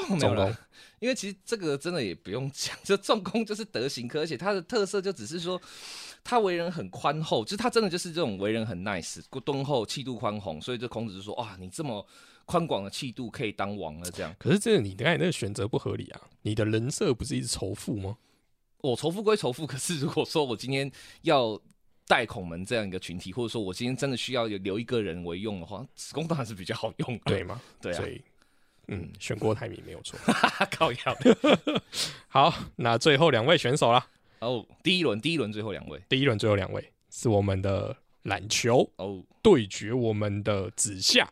[0.09, 0.53] 工，重工。
[0.99, 5.61] 因为其实这个真的也不用讲，就重工就是德行科，而且他的特色就只是说
[6.25, 12.05] 他为人很宽厚，就是他真的就是这种为人很 nice、敦厚、气度宽宏，所以这孔子就说哇，你这么。
[12.47, 14.31] 宽广的气度可以当王了，这样。
[14.39, 16.21] 可是这个你刚才那个选择不合理啊！
[16.43, 18.19] 你的人设不是一直仇富吗？
[18.83, 21.59] 我仇富归仇富，可是如果说我今天要
[22.07, 27.61] 带孔门这样一个群体，或者说我今天真的需要有留一个人为用的话，子宫当然是比较好用，对吗？
[27.81, 27.97] 对啊。
[27.97, 28.21] 所以，
[28.89, 30.19] 嗯，选郭台铭没有错。
[30.71, 30.99] 靠药。
[32.29, 34.07] 好，那最后两位选手了。
[34.41, 41.27] 哦，第一轮，第一轮最后两位，第一轮最后两位是我们的篮球哦，对决我们的子夏。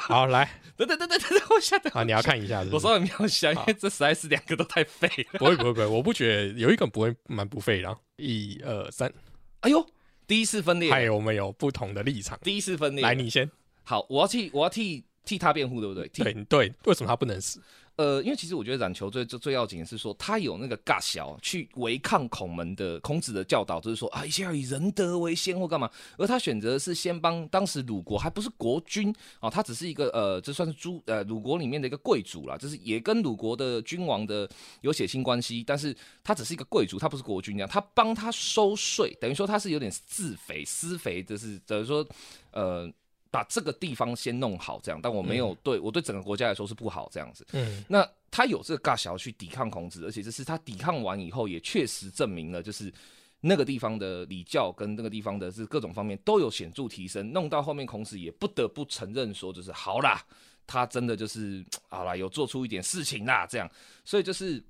[0.00, 5.38] 好，来，等等等等等等，我下等啊，你要看一下，我稍微瞄一下，因为这实在是两个都太废了。
[5.38, 7.96] 不会不会不会，我不觉得有一个不会蛮不废的。
[8.16, 9.12] 一二三，
[9.60, 9.84] 哎呦，
[10.26, 12.38] 第一次分裂，还有我们有不同的立场。
[12.42, 13.50] 第一次分裂，来你先。
[13.84, 16.08] 好，我要替我要替替他辩护，对不对？
[16.08, 17.60] 对对，为什么他不能死？
[17.96, 25.90] 呃，因为其实我觉得冉求最最最要紧的是说，他有那个尬小去违抗孔门的孔子的教导，就是说啊，一切要以仁德为先或干嘛。
[26.16, 34.48] 而他选择是先帮当时鲁国还不是国君啊，他只是一个呃，这算是诸呃鲁国里面的一个贵族啦，就是也跟鲁国的君王的
[34.80, 42.06] 有血亲关系，但是他只是一个贵族，他不是国君这样，他帮他收税，等于说他是有点自肥私肥，就是等于说
[42.52, 42.90] 呃。
[43.32, 47.46] 把这个地方先弄好，这样，但我没有对我对整个国家来说是不好这样子。
[47.52, 52.92] 嗯，那他有这个尬想要去抵抗孔子，而且这是他抵抗完以后，也确实证明了，就是
[53.40, 57.32] 那个地方的礼教跟那个地方的是各种方面都有显著提升。
[57.32, 60.22] 弄到后面，孔子也不得不承认说，就是好啦，
[60.66, 63.66] 他真的就是好啦，有做出一点事情啦，这样。
[64.04, 64.62] 所以就是，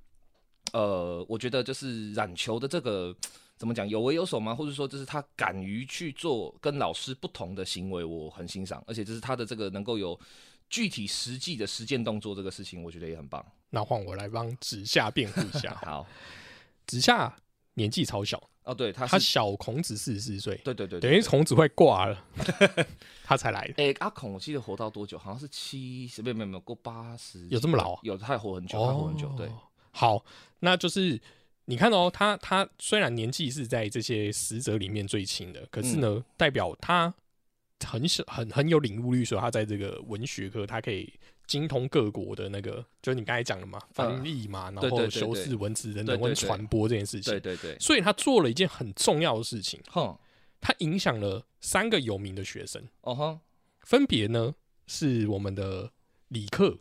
[0.71, 3.13] 呃，我觉得就是冉求的这个。
[3.55, 4.53] 怎么讲有为有守吗？
[4.53, 8.83] 或者说，就是他敢于去做跟老师不同的行为，我很欣赏。
[8.87, 10.19] 而且，就是他的这个能够有
[10.69, 13.45] 具体实际的实践动作，这个事情我觉得也很棒。
[13.69, 15.73] 那换我来帮子夏辩护一下。
[15.85, 16.05] 好，
[16.87, 17.33] 子夏
[17.75, 22.25] 年纪超小哦，对他他小孔子四十四岁，对对对，等于孔子快挂了，
[23.23, 23.73] 他才来的。
[23.77, 25.17] 哎，阿孔我记得活到多久？
[25.17, 27.97] 好像是七十，没有没有没有过八十，有这么老？
[28.01, 29.31] 有，他活很久，他活很久。
[29.37, 29.49] 对，
[29.91, 30.25] 好，
[30.59, 31.21] 那就是。
[31.65, 37.13] 你看哦，他他虽然年纪是在这些死者里面最轻的，可是呢，代表他
[37.85, 41.13] 很小很很有领悟力，说他在这个文学科，他可以
[41.47, 47.31] 精通各国的那个，就是你刚才讲的嘛，翻译嘛，然后修饰文字等等，跟传播这件事情。
[47.31, 50.17] 对对对，所以他做了一件很重要的事情，哼，
[50.59, 53.39] 他影响了三个有名的学生，哦哼，
[53.83, 54.53] 分别呢
[54.85, 55.89] 是我们的
[56.27, 56.77] 李克，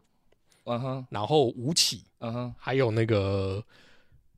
[0.64, 3.64] 嗯哼，然后吴起，嗯哼，还有那个。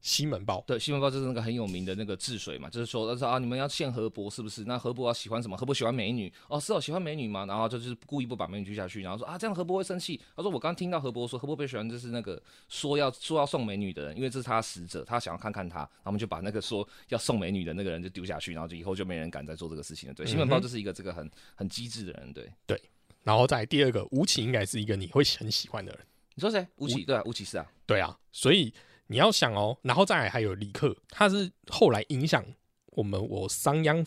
[0.05, 4.63] 西门豹对，西门豹就是那个很有名的那个治水嘛，就是说，他说啊，你们要献河伯是不是？
[4.65, 5.57] 那河伯要喜欢什么？
[5.57, 10.21] 河伯喜欢美女哦，是哦，喜欢美女嘛，然后就是故意不把美女拒下去，然后说啊，这样河伯会生气。
[10.37, 12.39] 他说我刚听到河伯说，河伯最喜欢就是那个
[12.69, 20.15] 说要说要送美女的人，因为这是他使者，他想要看看他，他们就把那个说要送美女的那个人就丢下去，然后就以后就没人敢再做这个事情了。
[20.15, 22.79] 对，西门豹就是一个这个很很机智的人，对对。
[23.23, 26.01] 然后在第二个吴起应该是一个你会很喜欢的人，
[26.35, 26.67] 你说谁？
[26.77, 28.71] 吴起对啊，吴起是啊，对啊，所以。
[29.07, 32.45] 你要想哦，然后再来还有李克，他是后来影响
[32.87, 34.05] 我们我商鞅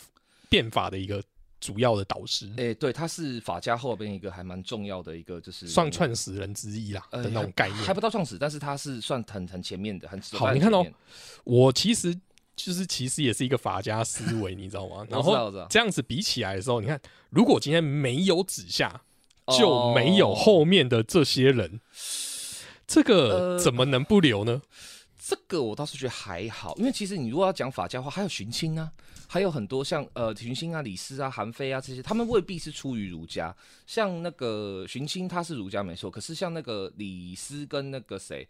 [0.50, 1.22] 变法的一个
[1.60, 10.54] 主要的导师，哎，对，他是法家后边一个还蛮重要的一个，就是算创始人之一啦的那种概念，还不到创始，但是他是算很很前面的，很好。
[10.54, 10.86] 你看哦，
[11.44, 12.14] 我其实
[12.56, 15.06] 就是其实也是一个法家思维，你知道吗？
[15.10, 19.02] 然后这样子比起来的时候，你看，如果今天没有子夏，
[19.58, 21.80] 就没有后面的这些人，
[22.88, 24.62] 这个怎么能不留呢？
[25.20, 28.90] 这个我倒是觉得还好，因为其实你如果要讲法家话，还有荀卿啊，
[29.28, 33.54] 还有很多像呃荀卿啊、李斯啊、韩非啊这些，他们未必是出于儒家。
[33.86, 38.48] 像那个荀卿他是儒家没错，可是像那个李斯跟那个谁，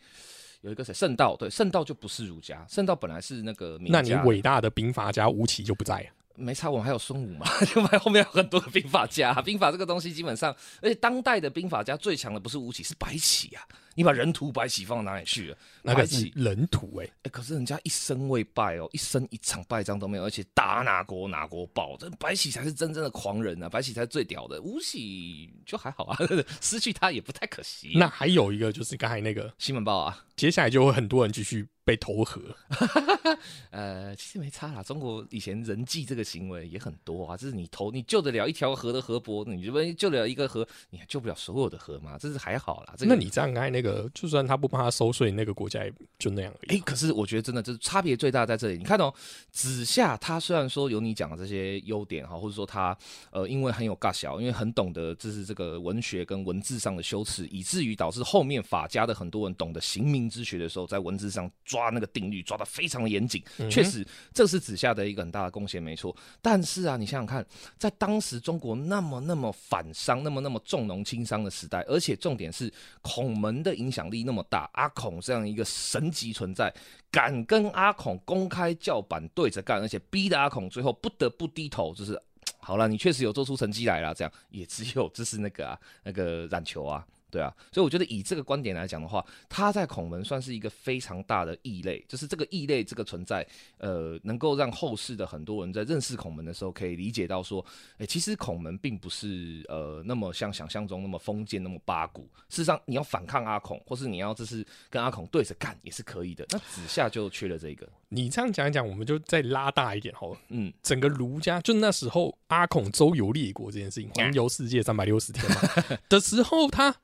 [0.62, 3.80] 有一个谁圣道，对，圣道就不是儒家，圣道本来是那个。
[3.82, 6.10] 那你伟大的兵法家吴起就不在了。
[6.38, 7.46] 没差，我们还有孙武嘛，
[7.76, 13.68] 另外后面有很多个兵法家，兵法这个东西基本上，而且当代的兵法家最强的不是吴起，是白起啊。
[13.96, 15.58] 你把人屠白起放到哪里去了？
[15.82, 21.98] 那个是人屠哎哎，可是人家一生未败哦，一生一场败仗都没有，而且打哪国哪国爆。
[21.98, 24.62] 这白起才是真正的狂人啊，白起才是最屌的。
[24.62, 26.18] 吴起就还好啊，
[26.62, 27.94] 失去他也不太可惜。
[27.96, 32.40] 那还有一个就是刚才那个西门豹啊，接下来就会很多人继续被投河。
[33.72, 42.94] 呃，其实没差啦，中国以前人际这个行为也很多啊，就是你投你救得了一条河的河伯，你这边救得了一个河，你还救不了所有的河嘛，这是还好啦。
[43.00, 43.88] 那你这样看那个。
[43.88, 46.78] 呃，就算他不帮他收税，那个国家也就那样而已。
[46.78, 48.78] 哎，可是我觉得真的就是差别最大在这里。
[48.78, 49.14] 你看哦，
[49.50, 52.96] 子夏他虽然说有你讲的这些优点哈，或者说他
[53.32, 63.42] 呃，因为很有尬小，因为很懂得就是这个文学跟文字上的修辞，以至于导致后面法家的很多人懂得刑名之学的时候，在文字上抓那个定律抓得非常的严谨。
[63.70, 66.14] 确实，这是子夏的一个很大的贡献，没错。
[66.42, 67.46] 但是啊，你想想看，
[67.78, 72.70] 在当时中国那么那么反商，那么那么重农轻商的时代，而且重点是
[73.02, 73.78] 孔门的。
[73.78, 76.74] 影响力那么大，阿孔这样一个神级存在，
[77.12, 82.20] 敢跟阿孔公开叫板对着干，而且逼得阿孔最后不得不低头，就是
[82.58, 87.06] 好了，你确实有做出成绩来了，这样也只有就是那个啊，那个冉求啊。
[87.38, 93.46] 对啊，所以我觉得以这个观点来讲的话，他在孔门算是一个非常大的异类，就是这个异类这个存在，
[93.78, 97.64] 呃，能够让后世的很多人在认识孔门的时候，可以理解到说，
[98.00, 106.44] 哎，其实孔门并不是呃那么像想象中那么封建那么八股，事实上你要反抗阿孔，或是你要这是跟阿孔对着干也是可以的。
[106.50, 107.88] 那子夏就缺了这个。
[108.10, 110.40] 你这样讲一讲，我们就再拉大一点好了。
[110.48, 115.62] 嗯，整个儒家就那时候阿孔周游列国这件事情，环游世界三百六十天嘛
[116.10, 116.96] 的时候，他。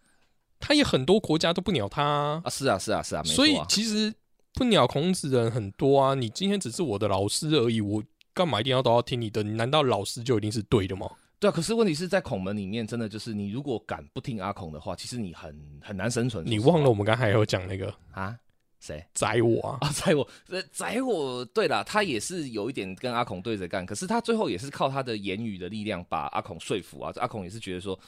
[0.65, 2.49] 他也很多国家都不鸟他啊！
[2.49, 4.13] 是啊，是啊，是啊，所以其实
[4.53, 6.15] 不鸟孔子的人很多啊。
[6.15, 8.01] 你今天只是我的老师而已，我
[8.33, 9.43] 干嘛一定要都要听你的？
[9.43, 11.11] 难道老师就一定是对的吗？
[11.37, 11.51] 对啊。
[11.51, 16.45] 可是问题是在孔门里面，真的就是你如果敢不听阿孔的话，其实你很很难生存。
[16.47, 18.33] 你忘了我们刚才有讲那个啊？
[18.79, 19.77] 谁宰我啊？
[19.81, 20.25] 啊，宰我！
[20.71, 21.43] 宰我！
[21.43, 27.11] 对了，他也是有一点跟阿孔对着干，可是他最后也是靠他的言语的力量把阿孔说服啊。
[27.17, 27.99] 阿孔也是觉得说。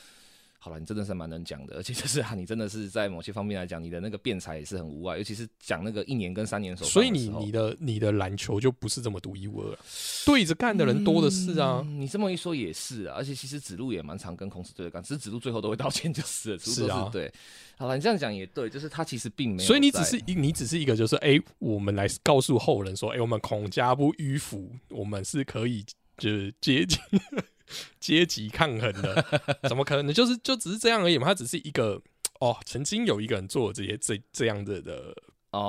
[0.66, 6.84] 好了，你真的是蛮能讲的， 而且就是啊，你真的是在某些方面来讲，你的那个辩才也是很无碍，尤其是讲那个一年跟三年手。
[6.86, 9.78] 所以你你的你的篮球就不是这么独一无二，
[10.26, 11.86] 对着干的人多的是啊。
[11.88, 16.58] 你这么一说也是啊，而且其实子路也蛮常跟孔子对着干，只是子路最后都会道歉就是了。
[16.58, 17.32] 是啊，对。
[17.78, 19.68] 好了，你这样讲也对，就是他其实并没有。
[19.68, 25.86] 所以你只是你只是一个就是哎，我们来告诉后人说，哎，我们孔家不迂腐，我们是可以
[26.18, 26.98] 就是接近。
[28.00, 29.26] 阶级抗衡的，
[29.68, 30.14] 怎么可能？
[30.14, 31.28] 就是就只是这样而已嘛。
[31.28, 32.02] 他只是一个
[32.40, 35.16] 哦，曾经有一个人做这些这这样子的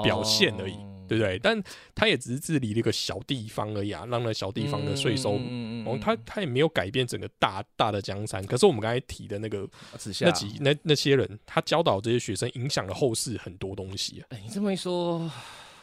[0.03, 0.77] 表现而已，
[1.09, 1.39] 对不对？
[1.39, 1.63] 但
[1.95, 5.39] 他也只是治理了一个小地方而已啊，让那小地方的税收，
[5.87, 8.45] 哦，他他也没有改变整个大大的江山。
[8.47, 9.69] 可是我们刚才提的那个
[10.21, 14.27] 那几那那些人，他教导这些学生，影响了后世很多东西啊。
[14.31, 15.31] 哎，你这么一说，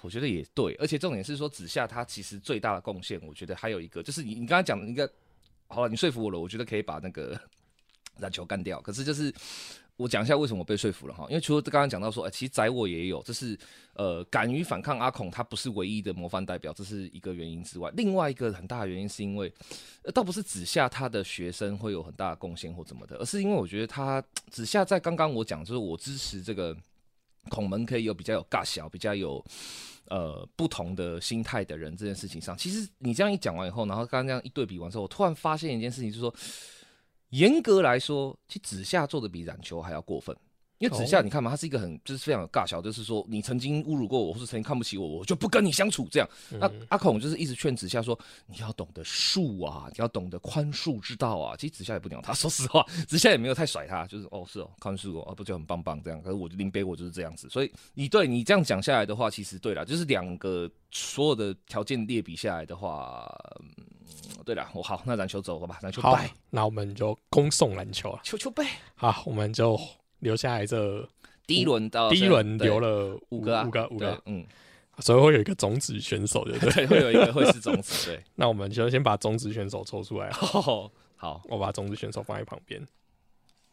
[0.01, 0.75] 我觉得也对。
[0.75, 5.09] 而且重点是说，子夏他其实最大的贡献，我觉得还有一个，就是你你刚才讲的一个。
[5.73, 7.39] 好了，你说服我了，我觉得可以把那个
[8.19, 8.79] 篮球干掉。
[8.81, 9.33] 可是就是
[9.97, 13.57] 我讲一下为什么我被说服了哈，因为除了刚刚讲到说，哎，其实宰我也有，这是
[13.93, 19.51] 呃敢于反抗阿孔，他不是唯一的模范代表，这是一个原因之外，另外一个很大的原因是因为，
[20.13, 26.75] 倒不是子夏他的学生会有很大的贡献或怎么的，而是因为我觉得他子夏在刚刚我讲就是我支持这个
[27.49, 29.43] 孔门可以有比较有尬小，比较有。
[30.09, 36.33] 呃，不同的心态的人这件事情上，其实你这样一讲完以后，然后刚刚这样一对比完之后，我突然发现一件事情，就是说，
[37.29, 40.35] 严格来说，其实子夏做的比冉求还要过分。
[40.83, 46.29] 因为子夏，你看嘛，他是一个很就是非常有尬小，就是说你曾经侮辱过我，或是曾经看不起我，我就不跟你相处这样。
[46.59, 51.55] 那阿孔就是一直劝子夏说，你要懂得恕啊，你要懂得宽恕之道啊。
[51.55, 56.21] 其实子夏也不鸟他， 说实话，子夏也没有太甩他，就是哦是哦宽恕哦，不就很棒棒这样。
[56.21, 63.33] 可是我就林北我就是这样子，所以你对你这样讲下来的话，其实对了，就是两个所有的条件列比下来的话。
[64.45, 68.19] 对了，我好，那篮球走了吧，篮球好拜，，那我们就恭送篮球了。
[68.23, 68.67] 球球拜。
[68.93, 69.79] 好，我们就
[70.23, 71.07] 留下来这
[71.45, 74.45] 第一轮到第一轮留了五个啊，五个五个，，嗯，
[74.99, 76.85] 所以会有一个种子选手，对不对？
[76.85, 82.81] 对，会有一个会是种子，对， 那我们就先把种子选手抽出来，好，好，我把种子选手放在旁边。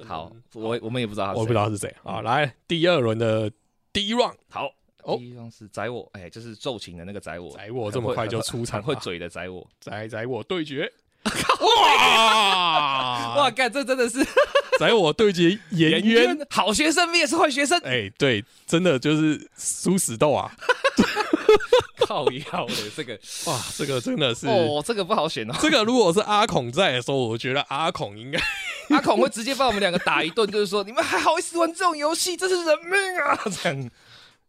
[0.05, 1.95] 好，我我们也不知道他，我不知道是谁。
[2.03, 2.23] 好。
[2.23, 3.53] 来，第二轮的
[3.93, 4.67] 第一 round，好，
[5.03, 5.17] 哦。
[5.19, 10.91] 第一 round 是宰我，哎，就是奏琴的那个宰我，宰我这么快就出场了，会嘴的宰我，宰宰我对决，
[11.61, 13.37] 哇！
[13.37, 14.27] 哇，干，这真的是
[14.79, 20.51] 在我对决颜渊，，好学生也是坏学生，哎，对，真的就是殊死斗啊！
[22.07, 28.41] 靠腰的这个，哇，这个真的是，哦，这个不好选哦，这个如果是阿孔在的时候，我觉得阿孔应该
[28.89, 33.39] 阿孔会直接把我们两个打一顿，就是说你们还好意思玩这种游戏，这是人命啊！
[33.63, 33.91] 这样，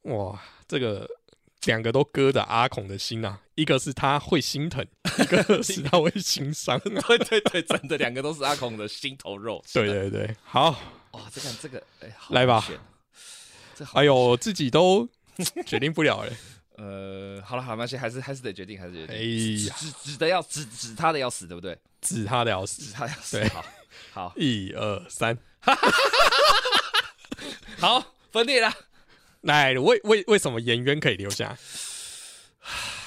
[0.03, 1.07] 哇，这个
[1.65, 4.85] 两个都割着阿孔的心啊，一个是他会心疼，
[5.19, 6.79] 一个是他会心伤。
[6.81, 9.63] 对对对，真的两个都是阿孔的心头肉。
[9.67, 10.71] 是 对的，对对，好，
[11.11, 12.65] 哇，这个这个，哎，好来吧，
[13.75, 15.07] 这哎呦，自己都
[15.65, 16.31] 决定不了了。
[16.77, 19.15] 呃，好了好了，没关系，还是还是得决定，还是决定。
[19.15, 21.77] 哎指呀，指指的要指指他的要死，对不对？
[22.01, 22.91] 指他的要死指。
[22.91, 23.39] 他要死。
[24.11, 25.37] 好，一二三，
[27.77, 28.73] 好，分裂了。
[29.41, 31.57] 来，为为为什么颜渊可以留下？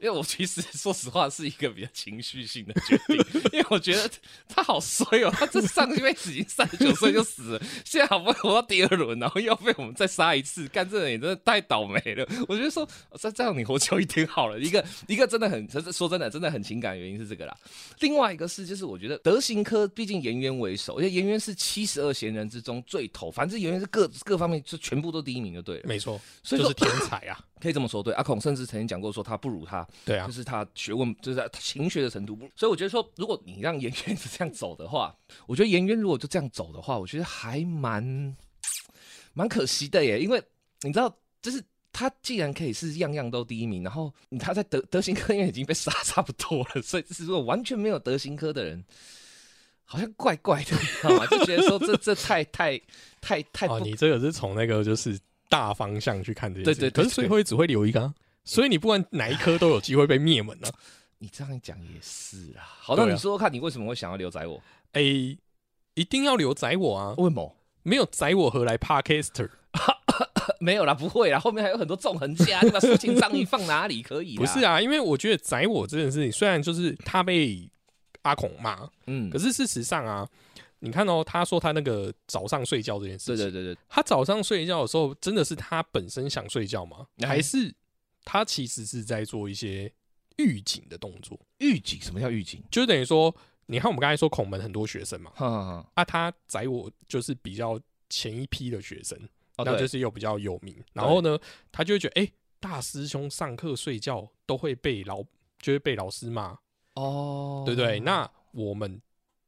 [0.00, 3.16] 因为我其实说实话是一个比较情绪性的决定，
[3.52, 4.10] 因为我觉得
[4.48, 12.26] 他好衰哦，他这上一辈子已经三十九岁就死了，现在好不容易活到第二轮，然后又要被我们再杀一次，干这人也真的太倒霉了。
[12.48, 12.88] 我觉得说，
[13.18, 14.58] 再再让你活久一点好了。
[14.58, 17.54] 一个一个真的很，说真的，真的很情感，原因是这个啦。
[17.98, 27.38] 另外一个是，就是我觉得德行科毕竟颜渊为首，因为颜渊是七十二贤人之中最头，反正颜渊是各各方面就全部都第一名就对了，没错，所以说就是天才啊。
[27.60, 28.02] 可以这么说。
[28.02, 32.48] 对，阿孔甚至曾经讲过说他不如他，对啊就，是他学问，就是他勤学的程度不。
[32.56, 35.14] 所以我觉得说，如果你让颜渊 是这样走的话，
[35.46, 38.36] 我觉得颜渊如果就这样走的话，我觉得还蛮
[39.32, 40.18] 蛮可惜的耶。
[40.18, 40.42] 因为
[40.82, 48.84] 你知道，就是他既然可以是样样都第一名，然后他在德德行科 因为已经被杀差不多了，所以就是如果完全没有德行科的人。
[49.92, 51.26] 好像怪怪的，你知道吗？
[51.26, 52.80] 就觉得说这这太太
[53.20, 55.18] 太太不哦，你这个是从那个就是
[55.50, 60.70] 大方向去看这件事，对对对可是水会只会留一个啊，所以你不管哪一颗都有机会被灭门啊。
[61.18, 62.64] 你这样讲也是啊。
[62.80, 64.62] 好，那你说说看，你为什么会想要留宰我？
[64.92, 67.14] 哎，一定要留宰我啊！
[67.18, 67.54] 为什么？
[67.82, 69.50] 没有宰我何来 Podcaster？
[70.60, 74.36] 没有啦，不会啦，后面还有很多纵横家， 你把抒情张力放哪里可以？
[74.36, 77.70] 啊，不是啊，因为我觉得宰我这件事情，虽然就是他被
[78.22, 80.26] 阿孔骂，嗯可，是事实上啊，
[80.80, 87.06] 你看哦，他说他那个早上睡觉这件事情，对对对对，他早上睡觉的时候，真的是他本身想睡觉吗？
[87.18, 87.28] 哎。
[87.28, 87.74] 还是
[88.24, 89.92] 他其实是在做一些
[90.36, 91.38] 预警的动作？
[91.58, 92.62] 预警，什么叫预警？
[92.70, 93.34] 就等于说，
[93.66, 95.30] 你看我们刚才说孔门很多学生嘛，
[95.94, 97.78] 啊，他宰我就是比较
[98.08, 99.18] 前一批的学生，
[99.56, 101.38] 哦，那就是又比较有名，然后呢，
[101.70, 105.22] 他就会觉得，哎、大师兄上课睡觉都会被老，
[105.58, 106.58] 就会被老师骂，
[106.94, 108.00] 哦，对不对？
[108.00, 109.00] 那我们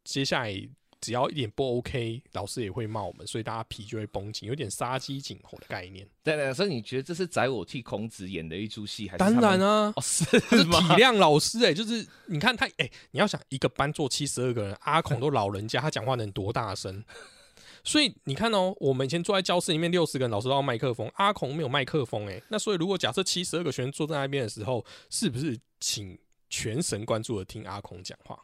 [0.04, 0.68] 接下来
[1.02, 6.08] 只要一点不 OK，老师也会骂我们，所以大家皮就会绷紧，有点杀鸡儆猴的概念。
[6.22, 10.70] 对对，所以你觉得这是宰我替孔子演的一出戏，还是当然啊，哦，是他是体？
[10.70, 17.04] 谅老师哎、就是你看他哎、你要想一个班坐七十二个人，阿孔都老人家，他讲话能多大声？
[17.84, 26.16] 所以你看哦，我们以前坐在教室里面六十个人，老师都要麦克风，阿孔没有麦克风哎、那所以如果假设七十二个学生坐在那边的时候，是不是请
[26.48, 28.38] 全神贯注的听阿孔讲话？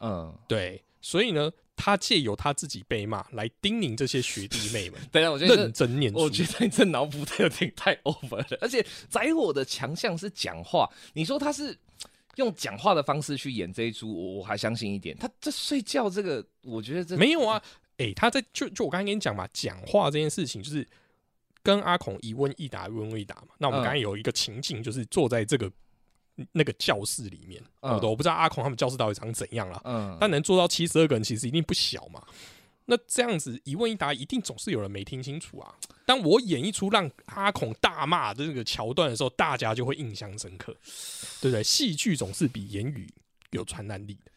[0.00, 6.18] 嗯，对，所以呢，他借由他自己被骂来叮咛这些学弟妹们 对啊，我觉得认真念书。
[6.18, 11.76] 我觉得你这脑补的有点太 over 了，而且宰我的强项是讲话，你说他是
[12.36, 15.16] 用讲话的方式去演这一出，我我还相信一点。
[15.16, 17.60] 他这睡觉这个，我觉得这没有啊，
[17.96, 20.86] 诶，他在就就我刚才跟你讲嘛，讲话这件事情就是
[21.62, 23.48] 跟阿孔一问一答，一问一答嘛。
[23.58, 25.70] 那我们嗯刚才有一个情境，就是坐在这个
[26.52, 32.22] 那个教室里面，嗯我不知道阿孔他们教室到底长怎样了，嗯，但能做到七十二个人，其实一定不小嘛。
[32.86, 35.72] 那这样子一问一答，一定总是有人没听清楚啊。
[36.04, 40.72] 当我演一出让阿孔大骂的这个桥段的时候，大家就会印象深刻，
[41.40, 41.62] 对不对？
[41.62, 43.08] 戏剧总是比言语
[43.50, 44.32] 有传染力的。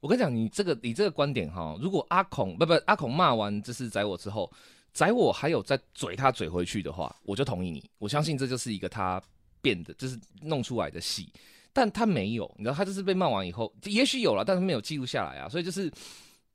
[0.00, 4.50] 我跟你讲，你这个你这个观点哈，如果阿孔不不阿孔骂完这是宰我之后，
[4.94, 7.84] 宰我还有再嘴他嘴回去的话，我就同意你。
[7.98, 9.22] 我相信这就是一个他
[9.64, 11.26] 变的，就是弄出来的戏。
[11.72, 15.48] 但他没有，你知道，他就是被骂完以后，也许有了，但是没有记录下来啊。
[15.48, 15.90] 所以就是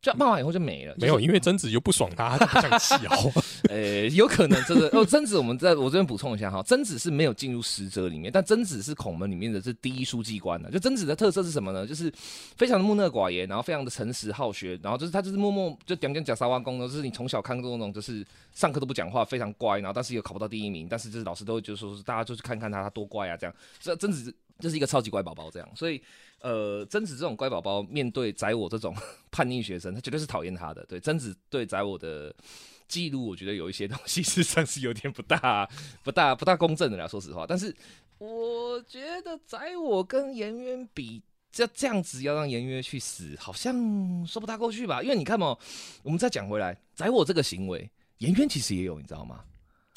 [0.02, 0.96] 就骂完以后就没了。
[0.98, 3.44] 没有，因为贞子就不爽他，他就不想气哦。
[3.70, 10.72] 呃，有可能这个哦，贞子，我们在我这边补充一下哈，贞子是没有进入十哲里面，但贞子是孔门里面的这第一书记官的。
[10.72, 11.86] 就贞子的特色是什么呢？
[11.86, 12.10] 就是
[12.56, 23.54] 非常的木讷寡言，然后非常的诚实好学，然后就是他就是默默就讲讲讲沙挖工的，就是你从小看过那种，就是上课都不讲话，非常乖，然后但是又考不到第一名，但是就是老师都会就说是大家就是看看他他多乖啊这样。
[23.82, 26.02] 这贞子就是一个超级乖宝宝这样，所以。
[26.42, 28.96] 呃，贞子这种乖宝宝面对宰我这种
[29.32, 30.86] 叛逆学生，他绝对是讨厌他的。
[30.86, 32.34] 对，贞子对宰我的
[32.88, 35.70] 记录，我觉得有一些东西 实上是有点不大、
[36.04, 37.08] 不大、不大公正的啦。
[37.08, 37.76] 说实话，但是
[38.18, 41.22] 我觉得宰我跟颜渊比，
[41.52, 45.04] 这这样子要让颜渊去死，好像说不大过去吧？
[45.04, 45.58] 因为你看嘛，
[46.04, 49.44] 我们再讲回来，宰我这个行为，颜渊其实也有，你知道吗？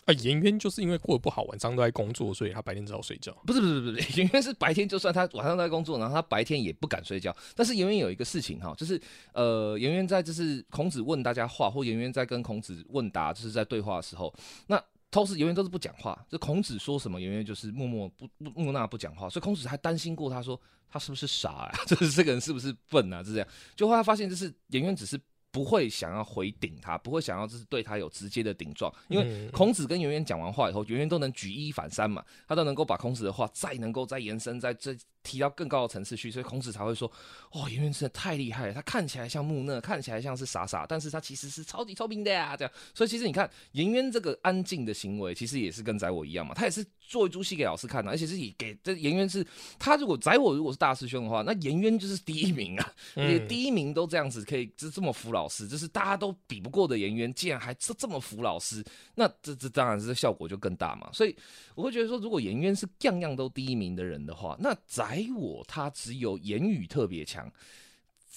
[0.05, 3.33] 啊，颜渊就是因为过得不好，晚上都在工作，所以他白天只好睡觉。
[3.47, 7.35] 不是不是不是，颜渊 是白天就算他晚上都在工作，然后他白天也不敢睡觉。
[7.55, 9.01] 但是颜渊有一个事情哈，就是
[9.33, 14.35] 呃，颜渊在就是孔子问大家话，或颜渊在跟孔子问答，就是在对话的时候，
[14.67, 16.21] 那都是颜渊都是不讲话。
[16.29, 19.29] 就孔子说什么，颜渊就是默默不不木讷不讲话。
[19.31, 21.71] 所以孔子还担心过他说他是不是傻啊？
[21.87, 23.23] 就是这个人是不是笨啊？
[23.23, 23.49] 是这样。
[23.77, 25.21] 就后来发现，就是颜渊只是。
[25.53, 34.97] 不会想要回顶他，不会想要就是对他有直接的顶撞，因为孔子跟圆圆讲完话以后，圆圆都能举一反三嘛，他都能够把孔子的话再能够再延伸在这。
[35.23, 37.11] 提到更高的层次去，所以孔子才会说
[37.53, 38.73] ：“哦，颜渊真的太厉害了。
[38.73, 46.55] 他看起来像木讷，看起来像是傻傻，但是他其实是超级聪明的呀。”这样，所以其实你看颜渊这个安静的行为，其实也是跟宰我一样嘛。
[46.55, 49.47] 他也是做一出戏给老师看的，而且是以给这颜渊是，
[49.79, 52.93] 他如果宰我如果是大师兄的话，那颜渊就是第一名啊。
[53.15, 61.09] 且第一名都这样子可以，就这么服老师，就是大家都比不过的颜渊，竟然还这这么服老师，那这这当然是效果就更大嘛。
[61.13, 61.37] 所以
[61.75, 65.12] 我会觉得说，如果颜渊是样样都第一名的人的话，那宰。
[65.13, 67.53] 宰我他只有言语特别强，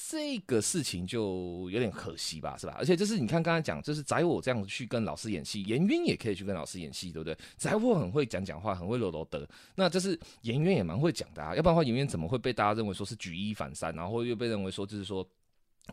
[0.09, 2.75] 这个事情就有点可惜吧，是吧？
[2.77, 7.37] 而且就是你看刚才讲，就是宰我这样子去跟老师演戏，颜渊也可以去跟老师演戏，对不对？
[7.55, 15.25] 宰我很会讲讲话，很会啰啰得，那就是颜渊也蛮会讲的啊，要不然的话，颜渊怎么会被大家认为说是举一反三，然后又被认为说就是说。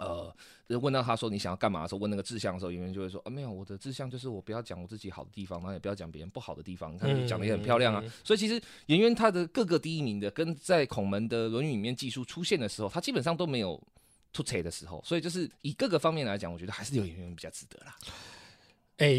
[0.00, 0.34] 呃，
[0.68, 6.94] 就问到他说你想要干嘛的时候，问那个志向的时候，演员就会说啊，没有，我的志向就是我不要讲我自己好的地方，然后也不要讲别人不好的地方。
[6.94, 8.02] 你看你讲的也很漂亮啊。
[8.24, 13.78] 所以其实演员他的各个第一名的，跟在孔门的《论语》里面技术出现的时候，他基本上都没有
[14.32, 15.02] 出彩的时候。
[15.04, 17.94] 所以就是以各个方面来讲，我觉得还是有演员比较值得啦。
[18.96, 19.12] 哎，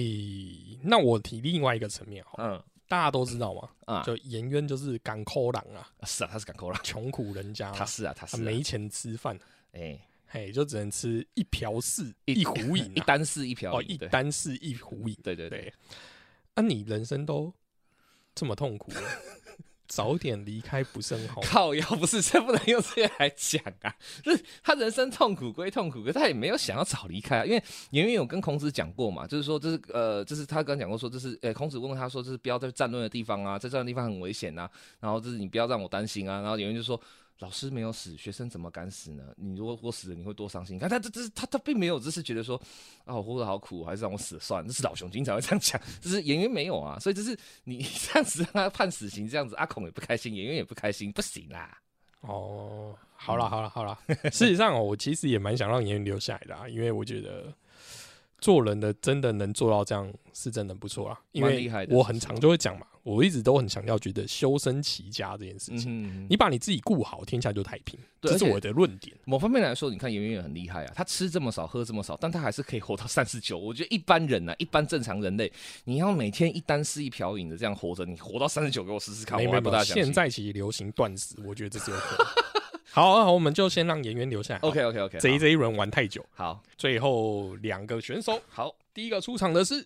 [0.82, 9.38] 那我提另外一个层面哈，嗯，大家都知道嘛，啊，就颜渊就是港口狼啊，是啊，他是港口狼，穷苦人家，他是啊，他是没钱吃饭，
[9.74, 10.00] 哎。
[10.34, 15.16] 嘿，就只能吃一瓢柿一壶饮， 一单是一瓢哦，一单是一壶饮。
[15.22, 15.72] 对对对，
[16.56, 17.54] 啊，你人生都
[18.34, 19.02] 这么痛苦了，
[19.88, 21.40] 早点离开不是很好？
[21.46, 27.46] 靠，要不是这不能用这个来讲啊，就是他人生痛苦归痛苦，可他也没有想要早离开啊。
[27.46, 34.68] 因为颜渊有跟孔子讲过嘛，就是说，这是呃，就是他刚讲过说，就是呃，孔子问他说，就是不要在战乱的地方啊，在这样的地方很危险呐，
[35.00, 37.00] 然后就是你不要让我担心啊，然后颜渊就说。
[37.40, 39.24] 老师没有死，学生怎么敢死呢？
[39.36, 40.80] 你如果我死了，你会多伤心？
[40.80, 42.56] 看他这这他他并没有，只是觉得说
[43.04, 44.62] 啊，我活得好苦，还是让我死算。
[44.62, 44.68] 了。
[44.68, 46.98] 这是老熊经常会这样讲， 就是演员没有啊。
[47.00, 51.78] 所以就是你这样子让他判死刑，这样子阿孔也不开心，演员也不开心，不行啦。
[52.22, 54.00] 哦，好了好了好了，
[54.32, 57.54] 事实上，我其实也蛮想让演员留下来的，因为我觉得。
[58.44, 61.18] 做人的真的能做到这样，是真的不错啦。
[61.32, 67.98] 因为我很常就会讲嘛，我一直都很强调，觉得修身齐家这件事情，你把你自己顾好，天下就太平。
[68.22, 69.16] 这是我的论点。
[69.24, 73.58] 某方面来说，你看演员也很厉害啊，他吃这么少，喝这么少，但他还是可以活到三十九。
[73.58, 75.50] 我觉得一般人呢，一般正常人类，
[75.86, 79.42] 你要每天一单是一瓢饮的这样活着，你活到三十九，给我试试看。
[79.42, 82.28] 我不大现在其实流行断食，我觉得这是有可能。
[82.96, 84.60] 好，好，我们就先让演员留下来。
[84.60, 85.18] OK，OK，OK。
[85.20, 86.24] 这这一轮玩太久。
[86.32, 88.40] 好，最后两个选手。
[88.48, 89.84] 好，第一个出场的是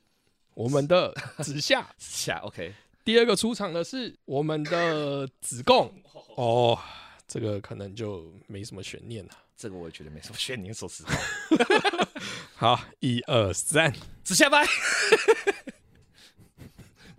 [0.53, 1.83] 我们的 子夏。
[1.97, 2.73] 子夏，OK。
[3.05, 5.89] 第二个出场的是我们的子贡。
[6.35, 6.77] 哦，
[7.25, 9.31] 这个可能就没什么悬念了。
[9.55, 11.13] 这个我也觉得没什么悬念，说实话。
[12.75, 14.67] 好，一二三，子夏拜。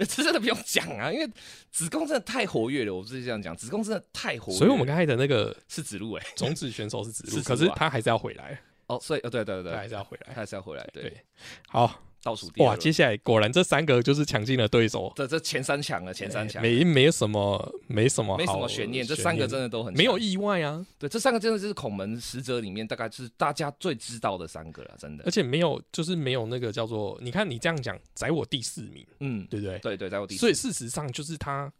[0.06, 1.28] 这真的不用讲啊，因为
[1.70, 2.94] 子宫真的太活跃了。
[2.94, 4.58] 我不是这样讲，子宫真的太活跃。
[4.58, 8.98] 所以我们刚才的那个是子路哎， 种子选手是子路，可是他还是要回来哦。
[9.02, 10.88] 所以哦，对对对，他还是要回来，他还是要回来。
[10.92, 11.24] 对，
[11.68, 12.02] 好。
[12.28, 15.10] 倒数第哇，接下来果然这三个就是强劲的对手。
[15.16, 19.06] 这这前三强了，前三强没没有什么，没什么，没什么悬念。
[19.06, 20.84] 这三个真的都很没有意外啊。
[20.98, 25.24] 对，这三个真的就是孔门使者里面大概是大家最知道的三个了，真的。
[25.24, 29.78] 而且没有，就是没有那个叫做，你看你这样讲，在我第四名，嗯，对不对？
[29.78, 30.40] 对对，在我第四。
[30.40, 31.72] 所以事实上就是他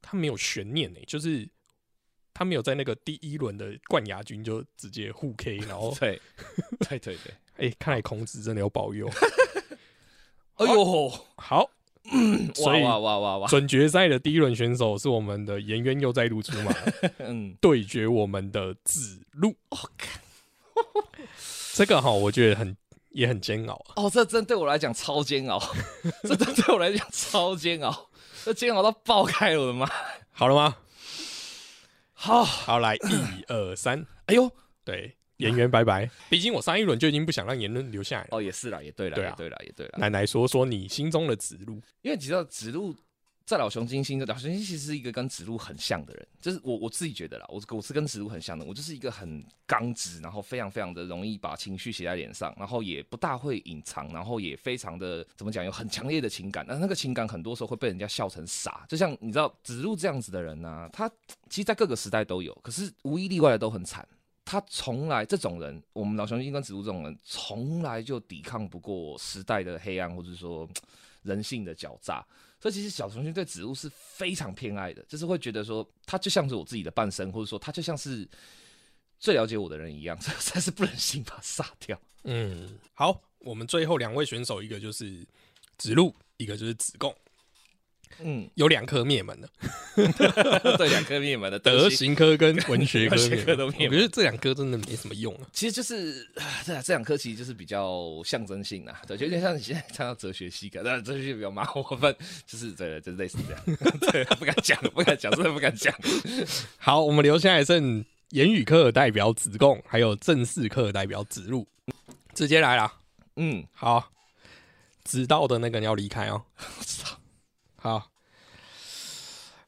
[0.00, 1.46] 他没有悬念诶，就是。
[2.32, 6.18] 他没有在那个第一轮的冠亚军就直接互 K，然后 对，
[6.88, 7.34] 对对对，
[7.68, 9.10] 哎、看来孔子真的有保佑。
[10.60, 11.70] 哎呦，好，
[12.54, 16.74] 所哇以哇哇哇哇，准决赛的第一轮选手是我们的颜渊又再度出马，
[17.18, 19.56] 嗯，对决我们的子路。
[19.70, 20.20] 我看，
[21.74, 22.76] 这个哈，我觉得很
[23.10, 23.92] 也很煎熬啊。
[23.96, 25.58] 哦，这真对我来讲超煎熬，
[26.24, 28.10] 这真对我来讲超煎熬，
[28.44, 29.88] 这煎熬到爆开了，我的妈！
[30.30, 30.76] 好了吗？
[32.12, 34.50] 好，好，来一二三，哎呦，
[34.84, 36.08] 对，颜渊拜拜。
[36.28, 38.28] 毕竟我上一轮就已经不想让言论留下来了。
[38.32, 42.94] 哦，也是啦，也对啦，对啊也对啦，也对啦，奶奶说说你心中的子路，因为你知道子路
[43.46, 61.08] 在老熊金星的老熊金星其实是一个跟子路很像的人，就是我我自己觉得啦，我我是跟子路很像的，我就是一个很刚直，然后非常非常的容易把情绪写在脸上，然后也不大会隐藏，然后也非常的怎么讲，有很强烈的情感，但那个情感很多时候会被人家笑成傻，就像你知道子路这样子的人呢、他
[61.48, 64.06] 其实在各个时代都有，可是无一例外的都很惨。
[64.50, 70.68] 他从来这种人，我们老熊金跟子路这种人，从来就抵抗不过时代的黑暗，或者说
[71.22, 72.26] 人性的狡诈。
[72.58, 78.28] 所以其实小熊星对子路是非常偏爱的，就是会觉得说他就像是我自己的半生，或者说他就像是
[79.20, 81.96] 最了解我的人一样，所以我实在是不忍心把他杀掉。
[82.24, 85.24] 嗯，好，我们最后两位选手，一个就是
[85.78, 87.14] 子路，一个就是子贡，
[88.22, 89.48] 嗯，有两科灭门的，
[90.76, 95.40] 对，两科灭门的德 德行，科跟文学科我觉得这两科真的没什么用啊。
[95.52, 102.14] 其实就是 啊这这两科其实就是比较象征性啊，对，就有点像你现在看到哲学系科，但哲学系比较麻烦，
[102.46, 103.62] 就是对，就是类似这样，
[104.12, 105.94] 对，不敢讲，不敢讲，真的不敢讲。
[106.78, 111.66] 好，我们留下来剩言语课代表子贡，还有正式课代表子路，
[112.34, 112.92] 直接来啦。
[113.36, 114.10] 嗯，好，
[115.04, 116.42] 知道的那个你要离开哦。
[117.82, 118.10] 好，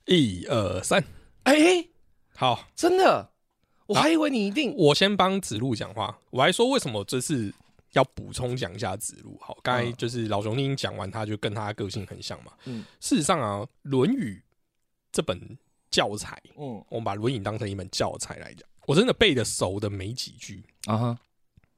[0.05, 1.03] 一二三，
[1.45, 1.55] 哎、
[2.37, 3.33] 好，真的，
[3.87, 7.51] 我还以为你一定我先帮子路讲话，我还说为什么这次
[7.93, 9.39] 要补充讲一下子路。
[9.41, 9.95] 好，刚才嗯。
[9.97, 12.53] 就是老兄弟讲完，他就跟他个性很像嘛。
[12.67, 12.85] 嗯。
[13.01, 14.45] 事实上啊，《论语》
[15.11, 15.59] 这本
[15.91, 16.85] 教材，嗯。
[16.91, 21.19] 我们把《论语》当成一本教材来讲，我真的背的熟的没几句，啊哈，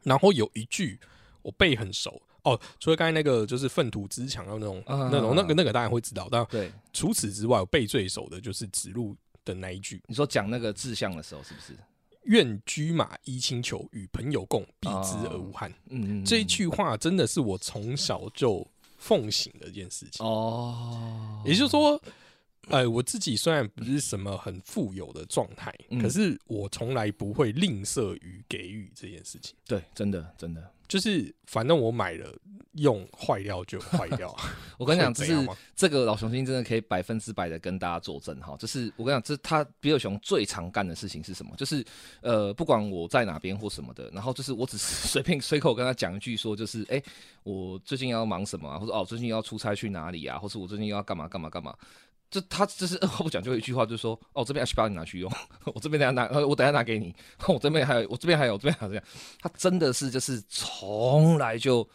[0.03, 0.99] 然后有一句
[1.43, 11.77] 我背很熟哦，除了刚才那个就是粪土之墙的那种、啊那种那个那个当然会知道，但对，除此之外，我背最熟的就是指路的那一句你说讲那个志向的时候，是不是
[12.25, 18.67] ？“愿居马衣轻裘，与朋友共，避之而无憾”嗯嗯，这一句话真的是我从小就
[18.97, 20.25] 奉行的一件事情。
[20.25, 22.01] 哦，也就是说，
[22.69, 29.55] 呃，我自己虽然不是什么很富有的状态，嗯可是我从来不会吝啬于给予这件事情。
[29.67, 32.35] 对，真的真的，就是反正我买了，
[32.73, 34.35] 用坏掉就坏掉。
[34.79, 41.55] 我跟你讲，这是这个老雄心真的可以百分之百的跟大家作证哈，就是我跟你讲，这他比尔熊最常干的事情是什么？
[41.57, 41.85] 就是
[42.21, 47.03] 呃，不管我在哪边或什么的，然后就是我只是 随便随口跟他讲一句说，就是哎、
[47.43, 51.75] 我最近要忙什么啊，或者哦，最近要出差去哪里啊，或是我最近要干嘛干嘛干嘛。
[52.35, 55.31] 就他就是二话不讲就一句话，就是说哦，这边 H 八你拿去用，
[55.73, 57.15] 我这边等下拿，呃 我等下拿给你，
[57.47, 59.05] 我这边还有，我这边还有，这边还有这样。
[59.41, 61.89] 他真的是就是从来就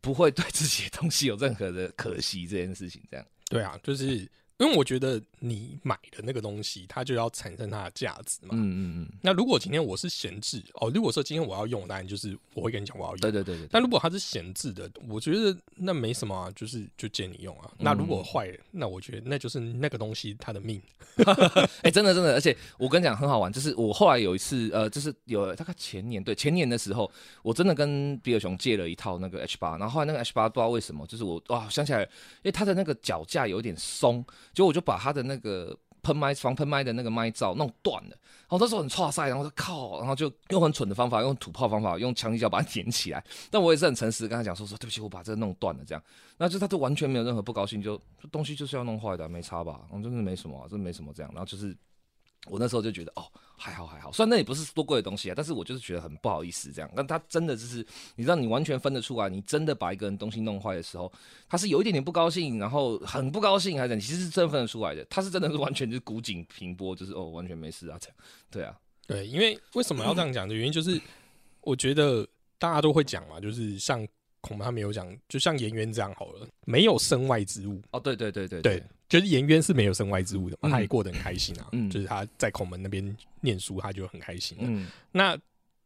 [0.00, 3.26] 不会对自己的东西有任何的可惜这件事情，这样。
[3.50, 4.26] 对啊，就是
[4.62, 8.50] 因为我觉得你买的那个东西，它就要产生它的价值嘛。
[8.52, 13.18] 嗯嗯嗯，那如果今天我是闲置哦，如果说今天我要用，当然就是我会跟你讲我要用。
[13.18, 13.66] 对对对。
[13.72, 17.68] 但如果它是闲置的，我觉得那没什么啊，就是就借你用啊。
[17.76, 20.80] 那如果坏了，那我觉得那就是那个东西它的命。
[21.82, 27.10] 哎、真的真的，而且我跟你讲很好玩，就是我后来有一次，呃，就是有大概前年对前年的时候，
[27.42, 32.08] 我真的跟比尔熊借了一套那个 H 八，然后后来那个 H 八不知道为什么，就是我哇想起来，因
[32.44, 35.76] 为它的那个脚架有点松，结果我就把他的那个。
[36.04, 43.24] 喷麦防喷麦的那个麦罩弄断了，然后那时候很挫塞，然后就靠，然后就用很蠢的方法，用土炮方法，用强力胶把它粘起来。
[43.52, 46.02] 但我也是很诚实跟他讲说说对不起，我把这个弄断了这样。
[46.38, 47.96] 那就他就完全没有任何不高兴，就
[48.32, 49.82] 东西就是要弄坏的，没差吧？
[49.92, 51.30] 嗯，真的没什么、啊，真的没什么这样。
[51.32, 51.72] 然后就是
[52.46, 53.24] 我那时候就觉得哦，
[53.56, 56.90] 还好还好，虽然那也不是多贵的东西啊，但是我就是觉得很不好意思这样。
[56.96, 57.86] 但他真的就是，
[58.16, 61.10] 你知道，你完全分得出来，你真的把一个人东西弄坏的时候，
[61.48, 65.04] 他是有一点点不高兴，然后很不高兴，还是你其实是真的分得出来的。
[65.08, 68.16] 他是真的是完全就是古井平波，就是哦，完全没事啊，这样。
[68.50, 68.76] 对啊，
[69.06, 71.00] 对，因为为什么要这样讲的原因就是，
[71.60, 72.26] 我觉得
[72.58, 74.04] 大家都会讲嘛，就是像
[74.40, 77.80] 恐怕他没有讲，就像颜渊这样好了，没有身外之物。
[77.92, 78.82] 哦，对对对对对，
[79.12, 81.68] 就是颜渊是没有身外之物的嘛，嗯他也过得很开心啊。
[81.72, 84.62] 嗯就是他在孔门那边念书，他就很开心、啊。
[84.64, 85.38] 嗯那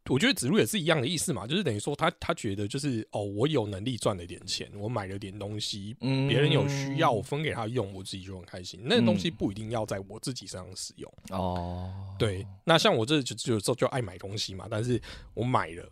[0.09, 8.79] 我觉得子路也是一样的意思嘛，就是等于说他他觉得就是哦，我有能力赚了点钱，我买了点东西，嗯别人有需要，我分给他用，我自己就很开心。
[8.85, 11.12] 那个东西不一定要在我自己身上使用。
[11.31, 15.03] 哦，对，那像我这就就就爱买东西嘛，但是
[15.35, 15.85] 我买了，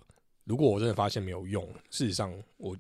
[0.45, 2.76] 如果我真的发现没有用，事实上我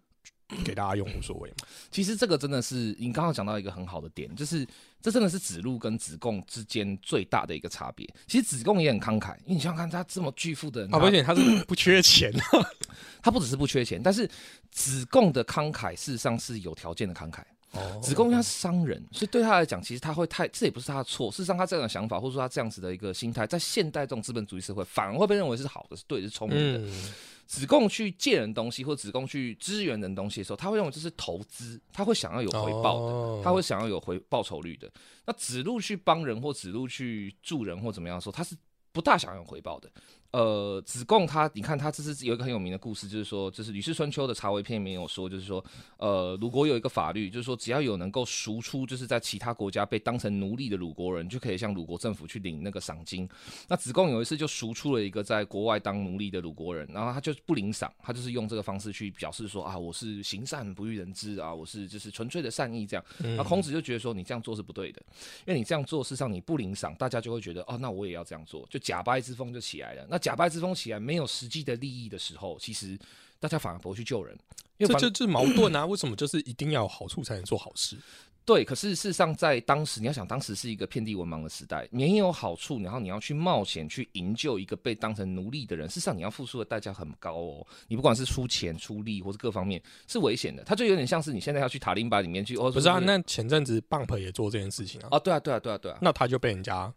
[0.64, 1.66] 给大家用无所谓嘛。
[1.90, 4.66] 其实这个真的是你刚刚讲到一个很好的点，就是
[5.00, 8.08] 这真的是子路跟子贡之间最大的一个差别。
[8.26, 12.32] 其实子贡也很慷慨，因为你想想看，他这么巨富的人，啊，他而且他是不缺钱，
[13.22, 14.28] 他不只是不缺钱，但是
[14.70, 17.40] 子贡的慷慨事实上是有条件的慷慨。
[17.72, 21.28] 哦子贡他是商人，所以对他来讲，其实他会太，这也不是他的错。
[21.32, 26.78] 事实上，他这样的想法，或者说他这样子的一个心态，在现代这种资本主义社会，反而会被认为是好的、是对的、是聪明的。
[26.78, 27.12] 嗯，
[27.54, 33.14] 子贡去借人东西，或子贡去支援人东西的时候，他会认为这是投资，他会想要有回报的。
[33.14, 34.90] 哦他会想要有回报酬率的。
[35.24, 38.56] 那子路去帮人或子路去助人或怎么样的时候，他是
[38.90, 39.88] 不大想要有回报的。
[40.34, 45.64] 呃，子贡他，你看他这是有一个很有名的故事，就是说，就是《吕氏春秋》的茶为篇里面有说，就是说，
[45.96, 53.28] 呃，鲁国有一个法律，就是说，只要有能够赎出，就是在其他国家被当成奴隶的鲁国人，就可以向鲁国政府去领那个赏金。
[53.68, 63.04] 那子贡有一次就赎出了一个在国外当奴隶的鲁国人，然后他就不领赏，他就是用这个方式去表示说啊，我是行善不欲人知啊，我是就是纯粹的善意这样。
[63.20, 65.00] 嗯那孔子就觉得说你这样做是不对的，
[65.46, 70.04] 因为你这样做，事实上你不领赏，大家就会觉得哦，那我也要这样做，就假掰之风就起来了。
[70.10, 72.98] 那假掰之风起来，没有实际的利益的时候，其实
[73.38, 74.34] 大家反而不会去救人，
[74.78, 75.84] 因为反这这这矛盾啊！
[75.84, 77.94] 为什么就是一定要有好处才能做好事？
[78.46, 87.66] 对，可是事实上，在当时，你要想，当时是一个遍地文盲的时代，没有好处，然后你要去冒险去营救一个被当成奴隶的人，事实上你要付出的代价很高哦。
[87.88, 90.64] 你不管是出钱、出力，或是各方面，是危险的。
[90.64, 96.92] 它就有点像是你现在要去塔林巴里面去，哦，不是啊，那前阵子 Bump 也做这件事情啊，哦，对啊，对啊，对啊，对啊，那他就被人家，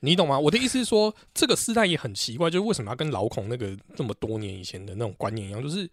[0.00, 0.38] 你懂吗？
[0.38, 5.90] 我的意思是说，这个时代也很奇怪，就是为什么要跟老孔那个这么多年以前的那种观念一样，就是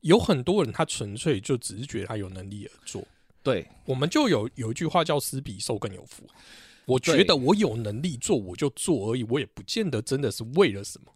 [0.00, 3.04] 有很多人他纯粹就只是觉得他有能力而做。
[3.42, 6.24] 对，我们就有有一句话叫“施比受更有福”，
[6.86, 11.12] 我觉得我有能力做我就做而已，我也不见得真的是为了什么。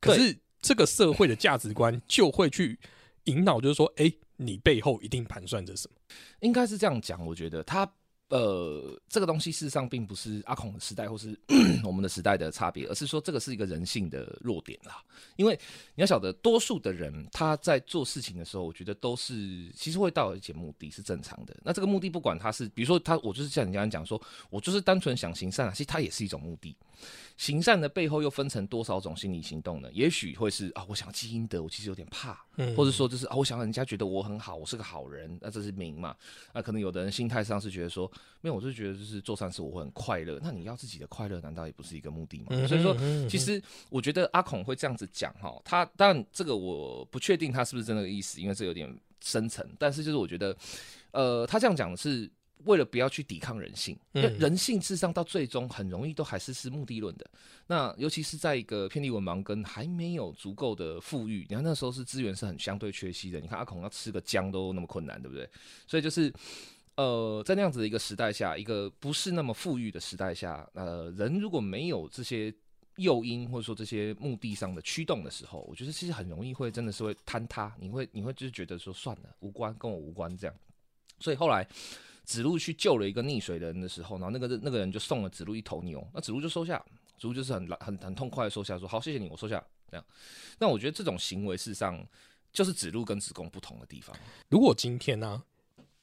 [0.00, 2.78] 可是这个社会的价值观就会去
[3.24, 5.96] 引导，就是说，哎、你背后一定盘算着什么？
[6.40, 7.24] 应该是这样讲。
[7.26, 7.90] 我觉得他
[8.30, 11.38] 呃，这个东西事实上并不是阿孔的时代或是
[11.84, 15.02] 我们的时代的差别，而是说这个是一个人性的弱点啦。
[15.36, 15.58] 因为
[15.94, 21.54] 你要晓得，多数的人他在做事情的时候，我觉得都是其实会到一些目的是正常的。
[21.62, 24.20] 那这个目的不管他是，比如说他，我就是像你刚刚讲说，
[24.50, 26.74] 我就是单纯想行善啊，其实它也是一种目的。
[27.36, 29.90] 行善的背后又分成多少种心理行动呢？
[29.92, 36.16] 也许会是啊，我想积阴德，我其实有点怕，嗯或者说就是啊，我想让人家觉得我很好，我是个好人，那这是名嘛？
[36.52, 40.38] 那可能有的人心态上是觉得说，没有，我就觉得就是做善事我会很快乐。
[40.42, 42.48] 那你要自己的快乐，难道也不是一个目的吗？
[42.50, 49.66] 嗯所以说，嗯其实我觉得阿孔会这样子讲哈，他当然这个我不确定他是不是真的意思，因为这有点深层。
[49.78, 50.54] 但是就是我觉得，
[51.12, 52.30] 呃，他这样讲的是
[52.64, 57.24] 为了不要去抵抗人性，因为嗯人性事实上到最终很容易都还是是目的论的。
[57.66, 63.40] 那尤其是在一个遍地文盲跟还没有足够的富裕，你看那时候是资源是很相对缺席的。
[63.40, 65.48] 你看阿孔要吃个姜都那么困难，对不对？
[65.86, 66.30] 所以就是。
[66.96, 72.54] 呃，在那样子的一个时代下，一个不是那么富裕的时代下，呃，人如果没有这些
[72.96, 80.54] 诱因或者说这些目的上的驱动的时候，我觉得其实很容易会真的是会坍塌，你会你会就是觉得说算了，无关跟我无关这样。
[81.18, 81.66] 所以后来
[82.24, 86.78] 子路去救了一个溺水的人的时候，然后那个那个人就送了子路一头牛，那子路就收下，
[87.18, 90.06] 子路就是很很很痛快的收下，说好谢谢你，我收下这样。
[90.60, 92.06] 那我觉得这种行为事实上
[92.52, 94.16] 就是子路跟子贡不同的地方。
[94.48, 95.42] 如果今天呢、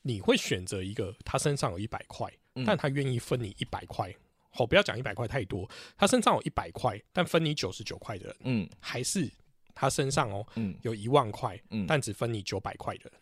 [0.02, 4.14] 你会选择一个他身上有一百块，嗯但他愿意分你一百块，
[4.50, 9.30] 好，不要讲一百块太多，他身上有一百块，但分你九十九块的人，嗯还是
[9.74, 13.14] 他身上哦嗯有一万块，嗯但只分你九百块的人？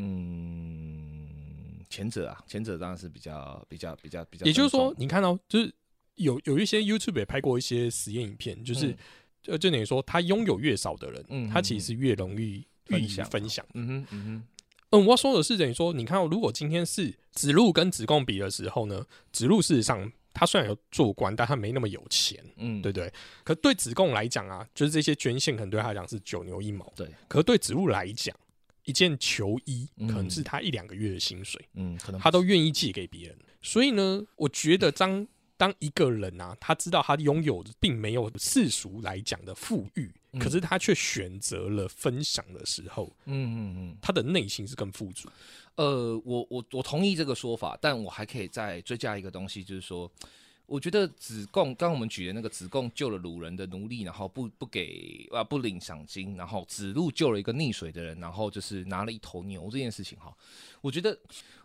[0.00, 4.46] 嗯，前者啊，前者当然是比较比较比较比较。
[4.46, 5.74] 也就是说，，你看到、就是
[6.14, 8.96] 有有一些 YouTube 也拍过一些实验影片，就是、嗯
[9.42, 13.66] 就就等于说，他拥有越少的人，嗯他其实越容易愿意分享分享。
[13.74, 14.42] 嗯哼嗯哼，
[14.90, 23.12] 嗯，我要说的是，等于说，你看、哦，如果今天是子路跟子贡比的时候呢，子路事实上他虽然有做官，但他没那么有钱，嗯，对不对？
[23.44, 28.34] 可对子贡来讲啊，就是这些捐献可能对他来讲是九牛一毛，对，可对子路来讲，
[28.84, 33.38] 一件球衣嗯可能是他一两个月的薪水，嗯，可能他都愿意借给别人。
[33.60, 35.26] 所以呢，我觉得当
[35.58, 43.96] 当一个人啊，他知道他拥有的并没有世俗来讲的富裕，嗯可是他却选择了分享的时候，嗯嗯嗯。
[44.02, 45.28] 他的内心是更富足。
[45.76, 50.10] 呃，我我我同意这个说法，但我还可以再追加一个东西，就是说，
[50.66, 60.36] 我觉得子贡，刚刚我们举的那个子贡救了鲁人的奴隶，然后不不给啊不领赏金，然后子路救了一个溺水的人，然后就是拿了一头牛这件事情哈，
[60.80, 61.16] 我觉得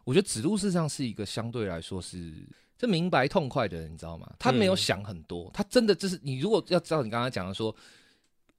[0.03, 2.31] 我觉得子路事实上是一个相对来说是
[2.77, 4.31] 这明白痛快的人，你知道吗？
[4.37, 7.75] 他没有想很多，他真的就是你如果要知道你刚刚讲的说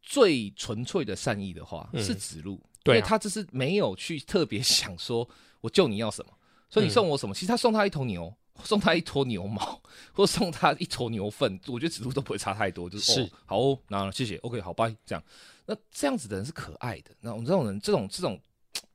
[0.04, 5.28] 最纯粹的善意的话，是子路，对他只是没有去特别想说
[5.60, 6.32] 我救你要什么，
[6.68, 8.32] 所以你送我什么，其实他送他一头牛。
[8.62, 9.82] 送他一坨牛毛，
[10.14, 12.88] 或送他一坨牛粪，我觉得指路都不会差太多。
[12.88, 14.94] 就是哦，好哦，那谢谢，OK，好拜。
[15.04, 15.24] 这样，
[15.66, 17.10] 那这样子的人是可爱的。
[17.20, 18.40] 那我们这种人，这种这种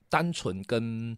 [0.08, 1.16] 单纯跟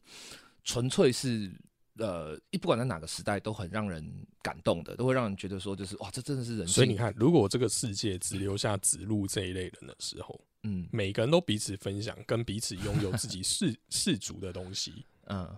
[0.63, 1.51] 纯粹是
[1.97, 4.03] 呃，不管在哪个时代都很让人
[4.41, 6.67] 感动的，都会让人觉得说，就是哇，这真的是人。
[6.67, 15.57] 所以你看，如果这个世界只留下子路这一类人的时候，嗯，每个人都彼此分享，跟彼此拥有自己世 世族的东西，嗯，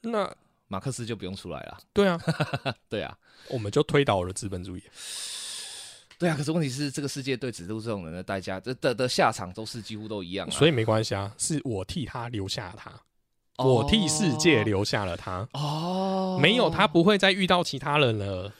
[0.00, 0.34] 那。
[0.66, 1.78] 马克思就不用出来了。
[1.92, 2.18] 对啊，
[2.88, 3.16] 对啊，
[3.50, 4.82] 我们就推倒了资本主义。
[6.18, 10.50] 对啊，可是问题是，这个世界对指路这种人的代价，这的的下场都是几乎都一样。
[10.50, 12.90] 所以没关系啊，是我替他留下他，
[13.58, 15.46] 我替世界留下了他。
[15.52, 18.52] 哦，没有他不会再遇到其他人了。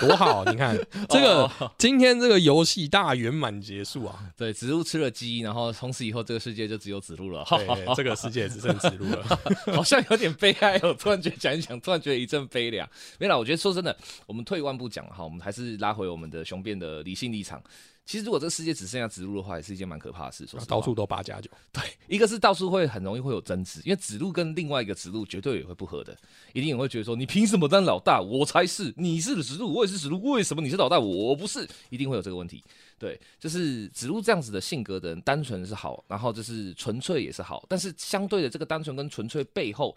[0.00, 0.44] 多好！
[0.46, 0.74] 你看
[1.10, 4.18] 这个，今天这个游戏大圆满结束啊！
[4.34, 7.44] 对，子路吃了鸡，然后从此以后这个世界就只有子路了。
[7.50, 9.22] 对，这个世界只剩子路了，
[9.76, 10.96] 好像有点悲哀哦。
[10.98, 12.88] 突然觉得讲一讲，突然觉得一阵悲凉。
[13.18, 13.94] 没了，我觉得说真的，
[14.26, 17.62] 我们退一万步讲哈，我们还是拉回我们的雄辩的理性立场。
[18.08, 20.46] 其实，如果这个世界只剩下子路的话，也是一件蛮可怕的事。
[20.46, 26.16] 说到处都八加九，对，一个是到处会很容易会有争执，因为子路跟另外一个子路绝对也会不合的，
[26.54, 28.18] 一定也会觉得说，你凭什么当老大？
[28.18, 31.68] 我才是，你是子路，我也是子路，为什么你是老大，我不是？
[31.90, 32.64] 一定会有这个问题。
[32.98, 39.94] 对，就是子路这样子的性格的人，单纯是好，然后就是纯粹也是好，但是相对的这个单纯跟纯粹背后。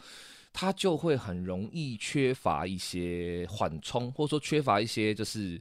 [0.54, 5.58] 他就会很容易缺乏一些缓冲，或者说缺乏一些就是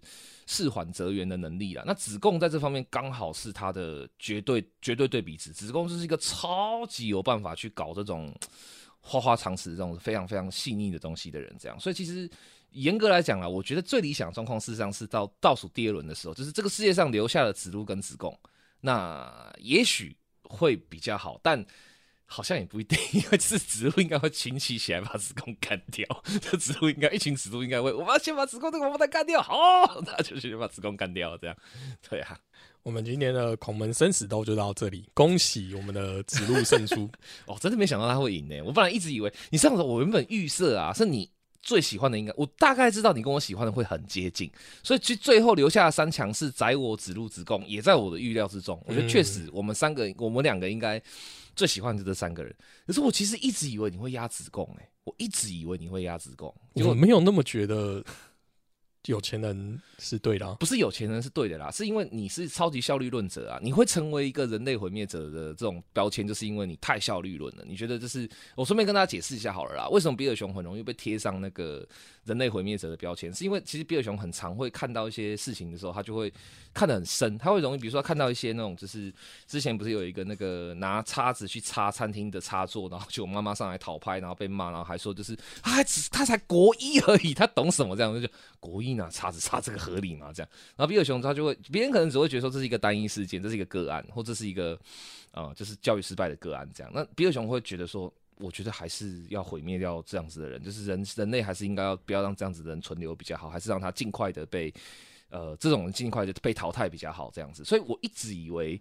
[0.50, 1.84] 事缓则圆的能力了。
[1.86, 8.34] 那子贡在这方面刚好是他的绝对绝对对比值，子贡就是一个超级有办法去搞这种
[9.00, 11.54] 花花肠子这种非常非常细腻的东西的人。
[11.60, 12.28] 这样，所以其实
[12.72, 18.36] 严格来讲啊，我觉得最理想状况事实上是到倒数第二轮的时候，就是这个世界上留下了子路跟子贡，
[18.80, 21.64] 那也许会比较好，但。
[22.32, 26.06] 好像也不一定，因为是植物应该会群起起来把子宫干掉。
[26.40, 29.42] 这植物应该一群子路应该会，我们要先把子宫这个王八蛋干掉。
[29.42, 31.36] 好，那就先把子宫干掉。
[31.38, 31.56] 这样，
[32.08, 32.38] 对啊。
[32.82, 37.10] 我们今天的孔门生死斗就到这里，恭喜我们的子路胜出。
[37.44, 38.62] 哦，真的没想到他会赢呢。
[38.62, 41.28] 我本来一直以为你上次我原本预设啊，是你
[41.62, 44.50] 最喜欢的应该，我大概知道你跟我喜欢的会很接近，
[44.82, 48.82] 所以其实最后留下的三强是宰我子路子贡，也在我的预料之中。
[48.86, 51.00] 我觉得确实，我们三个，我们两个应该。
[51.56, 52.54] 最喜欢就这三个人，
[52.86, 58.02] 可是我其实一直以为你会压子贡，哎，我一直以为你会压子贡，我没有那么觉得。
[59.06, 67.64] 有钱人是对的，不是有钱人是对的啦，是因为你是超级效率论者啊，你会成为一个人类毁灭者的这种标签，就是因为你太效率论了。
[67.66, 71.86] 你觉得这是我顺便跟大家解释一下好了啦，为什么比尔熊很容易被贴上那个
[72.24, 73.32] 人类毁灭者的标签？
[73.32, 76.30] 是因为其实比尔熊很常会看到一些事情的时候，他就会
[76.74, 79.10] 看得很深，他会容易比如说看到一些那种就是
[79.46, 88.28] 之前不是有一个那个拿叉子去擦餐厅的插座，然后就我妈妈上来讨拍，然后被骂，然后还说就是他只他才国一而已，他懂什么这样就
[88.60, 88.89] 国一。
[88.94, 90.32] 那叉子叉这个合理吗？
[90.32, 94.78] 这样，然后比尔熊他就会，别人可能只会觉得说这是一个单一事件，这是一个个案，或这是一个
[95.32, 96.92] 呃，就是教育失败的个案这样。
[96.94, 104.72] 那比尔熊会觉得说，我觉得还是要毁灭掉这样子的人，就是人人类还是应该要不要让这样子的人存留比较好，还是让他尽快的被
[105.28, 107.64] 呃这种人尽快的被淘汰比较好这样子。
[107.64, 108.80] 所以我一直以为，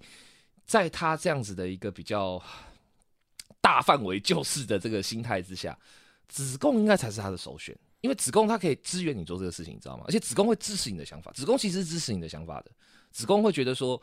[0.66, 2.41] 在他这样子的一个比较
[3.62, 5.78] 大范围救世的这个心态之下，
[6.28, 7.76] 子贡应该才是他的首选。
[8.02, 10.04] 因为子宫它可以支援你做这个事情，你知道吗？
[10.08, 12.72] 而且子宫会支持你的想法，子宫其实支持你的想法的。
[13.12, 14.02] 子宫会觉得说，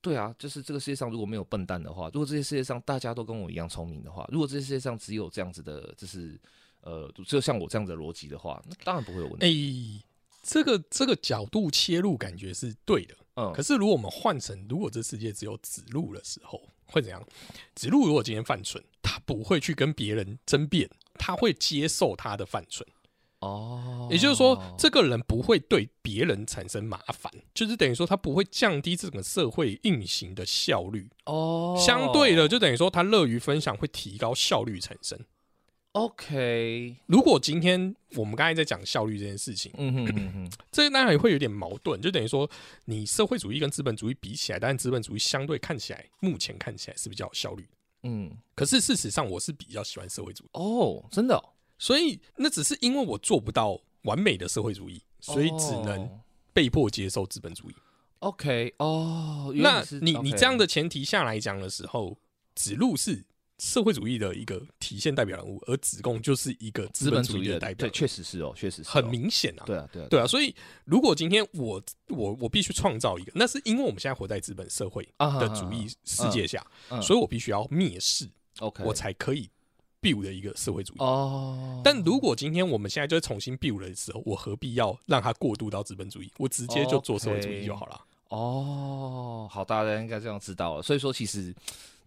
[0.00, 6.38] 对啊，就是这个世界上如果没有笨蛋的话，如果这些世界上大家都跟我一样聪明的话，如果这些世界上只有这样子的，就是
[6.82, 9.98] 呃，只有像我这样的逻辑的话，那当然不会有问题。
[10.00, 10.06] 哎，
[10.42, 13.52] 这个这个角度切入感觉是对的，嗯。
[13.52, 17.20] 可是如果我们换成，如果这世界只有子路的时候，会怎样？
[17.74, 22.86] 子路如果今天犯蠢，他不会去跟别人争辩，他会接受他的犯蠢。
[23.40, 31.08] 哦，也就是说，这个人不会对别人产生麻烦，就是等于说他不会降低这个社会运行的效率。
[31.26, 35.18] 哦，相对的，就等于说他乐于分享，会提高效率产生。
[35.92, 42.48] OK，如果今天我们刚才在讲效率这件事情，嗯哼嗯哼， 这当然也会有点矛盾，就等于说
[42.84, 47.66] 你社会主义跟资本主义比起来，但是资本主义相对看起来，目前看起来是比较有效率。
[48.02, 50.48] 嗯，可是事实上，我是比较喜欢社会主义。
[50.52, 51.42] 哦，真的。
[51.78, 56.20] 所以那只是因为我做不到完美的社会主义，所以只能哦
[56.52, 57.74] 被迫接受资本主义。
[58.20, 59.52] OK 哦。
[59.56, 62.18] 那你你这样的前提下来讲的时候，
[62.54, 63.24] 子路是
[63.58, 69.64] 社会主义的一个体现代表人物，而子贡就是一个资资本主义的代表对，，确实是哦，确实是哦很明显啊。
[69.66, 70.54] 对啊，对啊，对啊，所以
[70.84, 78.28] 如果今天我我我必须创造一个，那是因为我们现在活在资本社会啊的主义世界下，嗯所以我必须要蔑视
[78.60, 79.48] ，OK，我才可以
[80.00, 80.96] build 的一个社会主义。
[80.98, 81.80] 哦。
[81.84, 86.30] 但如果今天我们现在就重新 build 的时候，我何必要让它过渡到资本主义？
[86.38, 88.00] 我直接就做社会主义就好了。
[88.28, 90.82] 哦，好，大家应该这样知道了。
[90.82, 91.54] 所以说，其实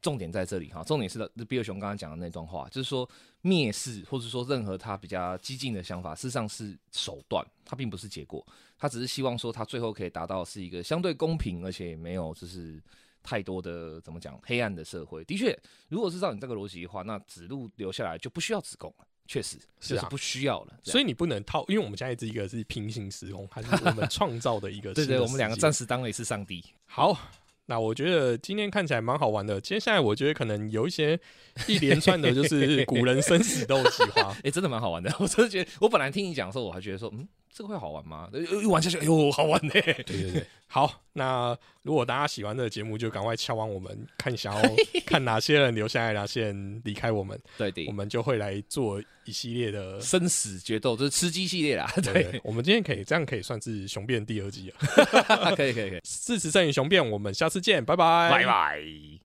[0.02, 3.10] 重点在这里哈，重点是比尔熊刚刚讲的那段话，就是说
[3.44, 8.46] 蔑视或者说任何他比较激进的想法，事实上是手段，它并不是结果，
[8.78, 12.82] 他只是希望说他最后可以达到是一个相对公平，而且也没有就是。
[13.30, 15.56] 太多的怎么讲黑暗的社会，的确，
[15.88, 20.74] 如果是照你这个逻辑的话，那子路留下来就不需要子贡了，确实是啊就是不需要了。
[20.84, 26.66] 所以你不能套，因为我们现在这一个是平行时空，还是我们创造的一个对对，我们两个暂时当了一次上帝。
[26.88, 27.16] 好。
[27.72, 29.62] 那我觉得今天看起来蛮好玩的。
[29.62, 31.14] 接下来我觉得可能有一些
[31.68, 34.36] 一连串的，就是古人生死斗计划。
[34.44, 35.16] 哎、真的蛮好玩的。
[35.20, 38.30] 我真的觉得，我本来听你讲的时候，我还觉得说，嗯，这个会好玩吗？
[38.32, 44.62] 呃一玩下去，哎呦，好玩呢、对对对， 好，那如果大家喜欢这个节目，就赶快敲完我们，看想要
[45.06, 50.00] 看哪些人留下来，哪些人离开我们，对的我，们就会来做一系列的。
[50.00, 51.92] 生死决斗就是吃鸡系列啦。
[51.96, 55.56] 对对，对，我们今天可以这样可以算是雄辩第二季了。
[55.56, 59.20] 可以可以可以，事实胜于雄辩，我们下次见，拜拜，拜拜。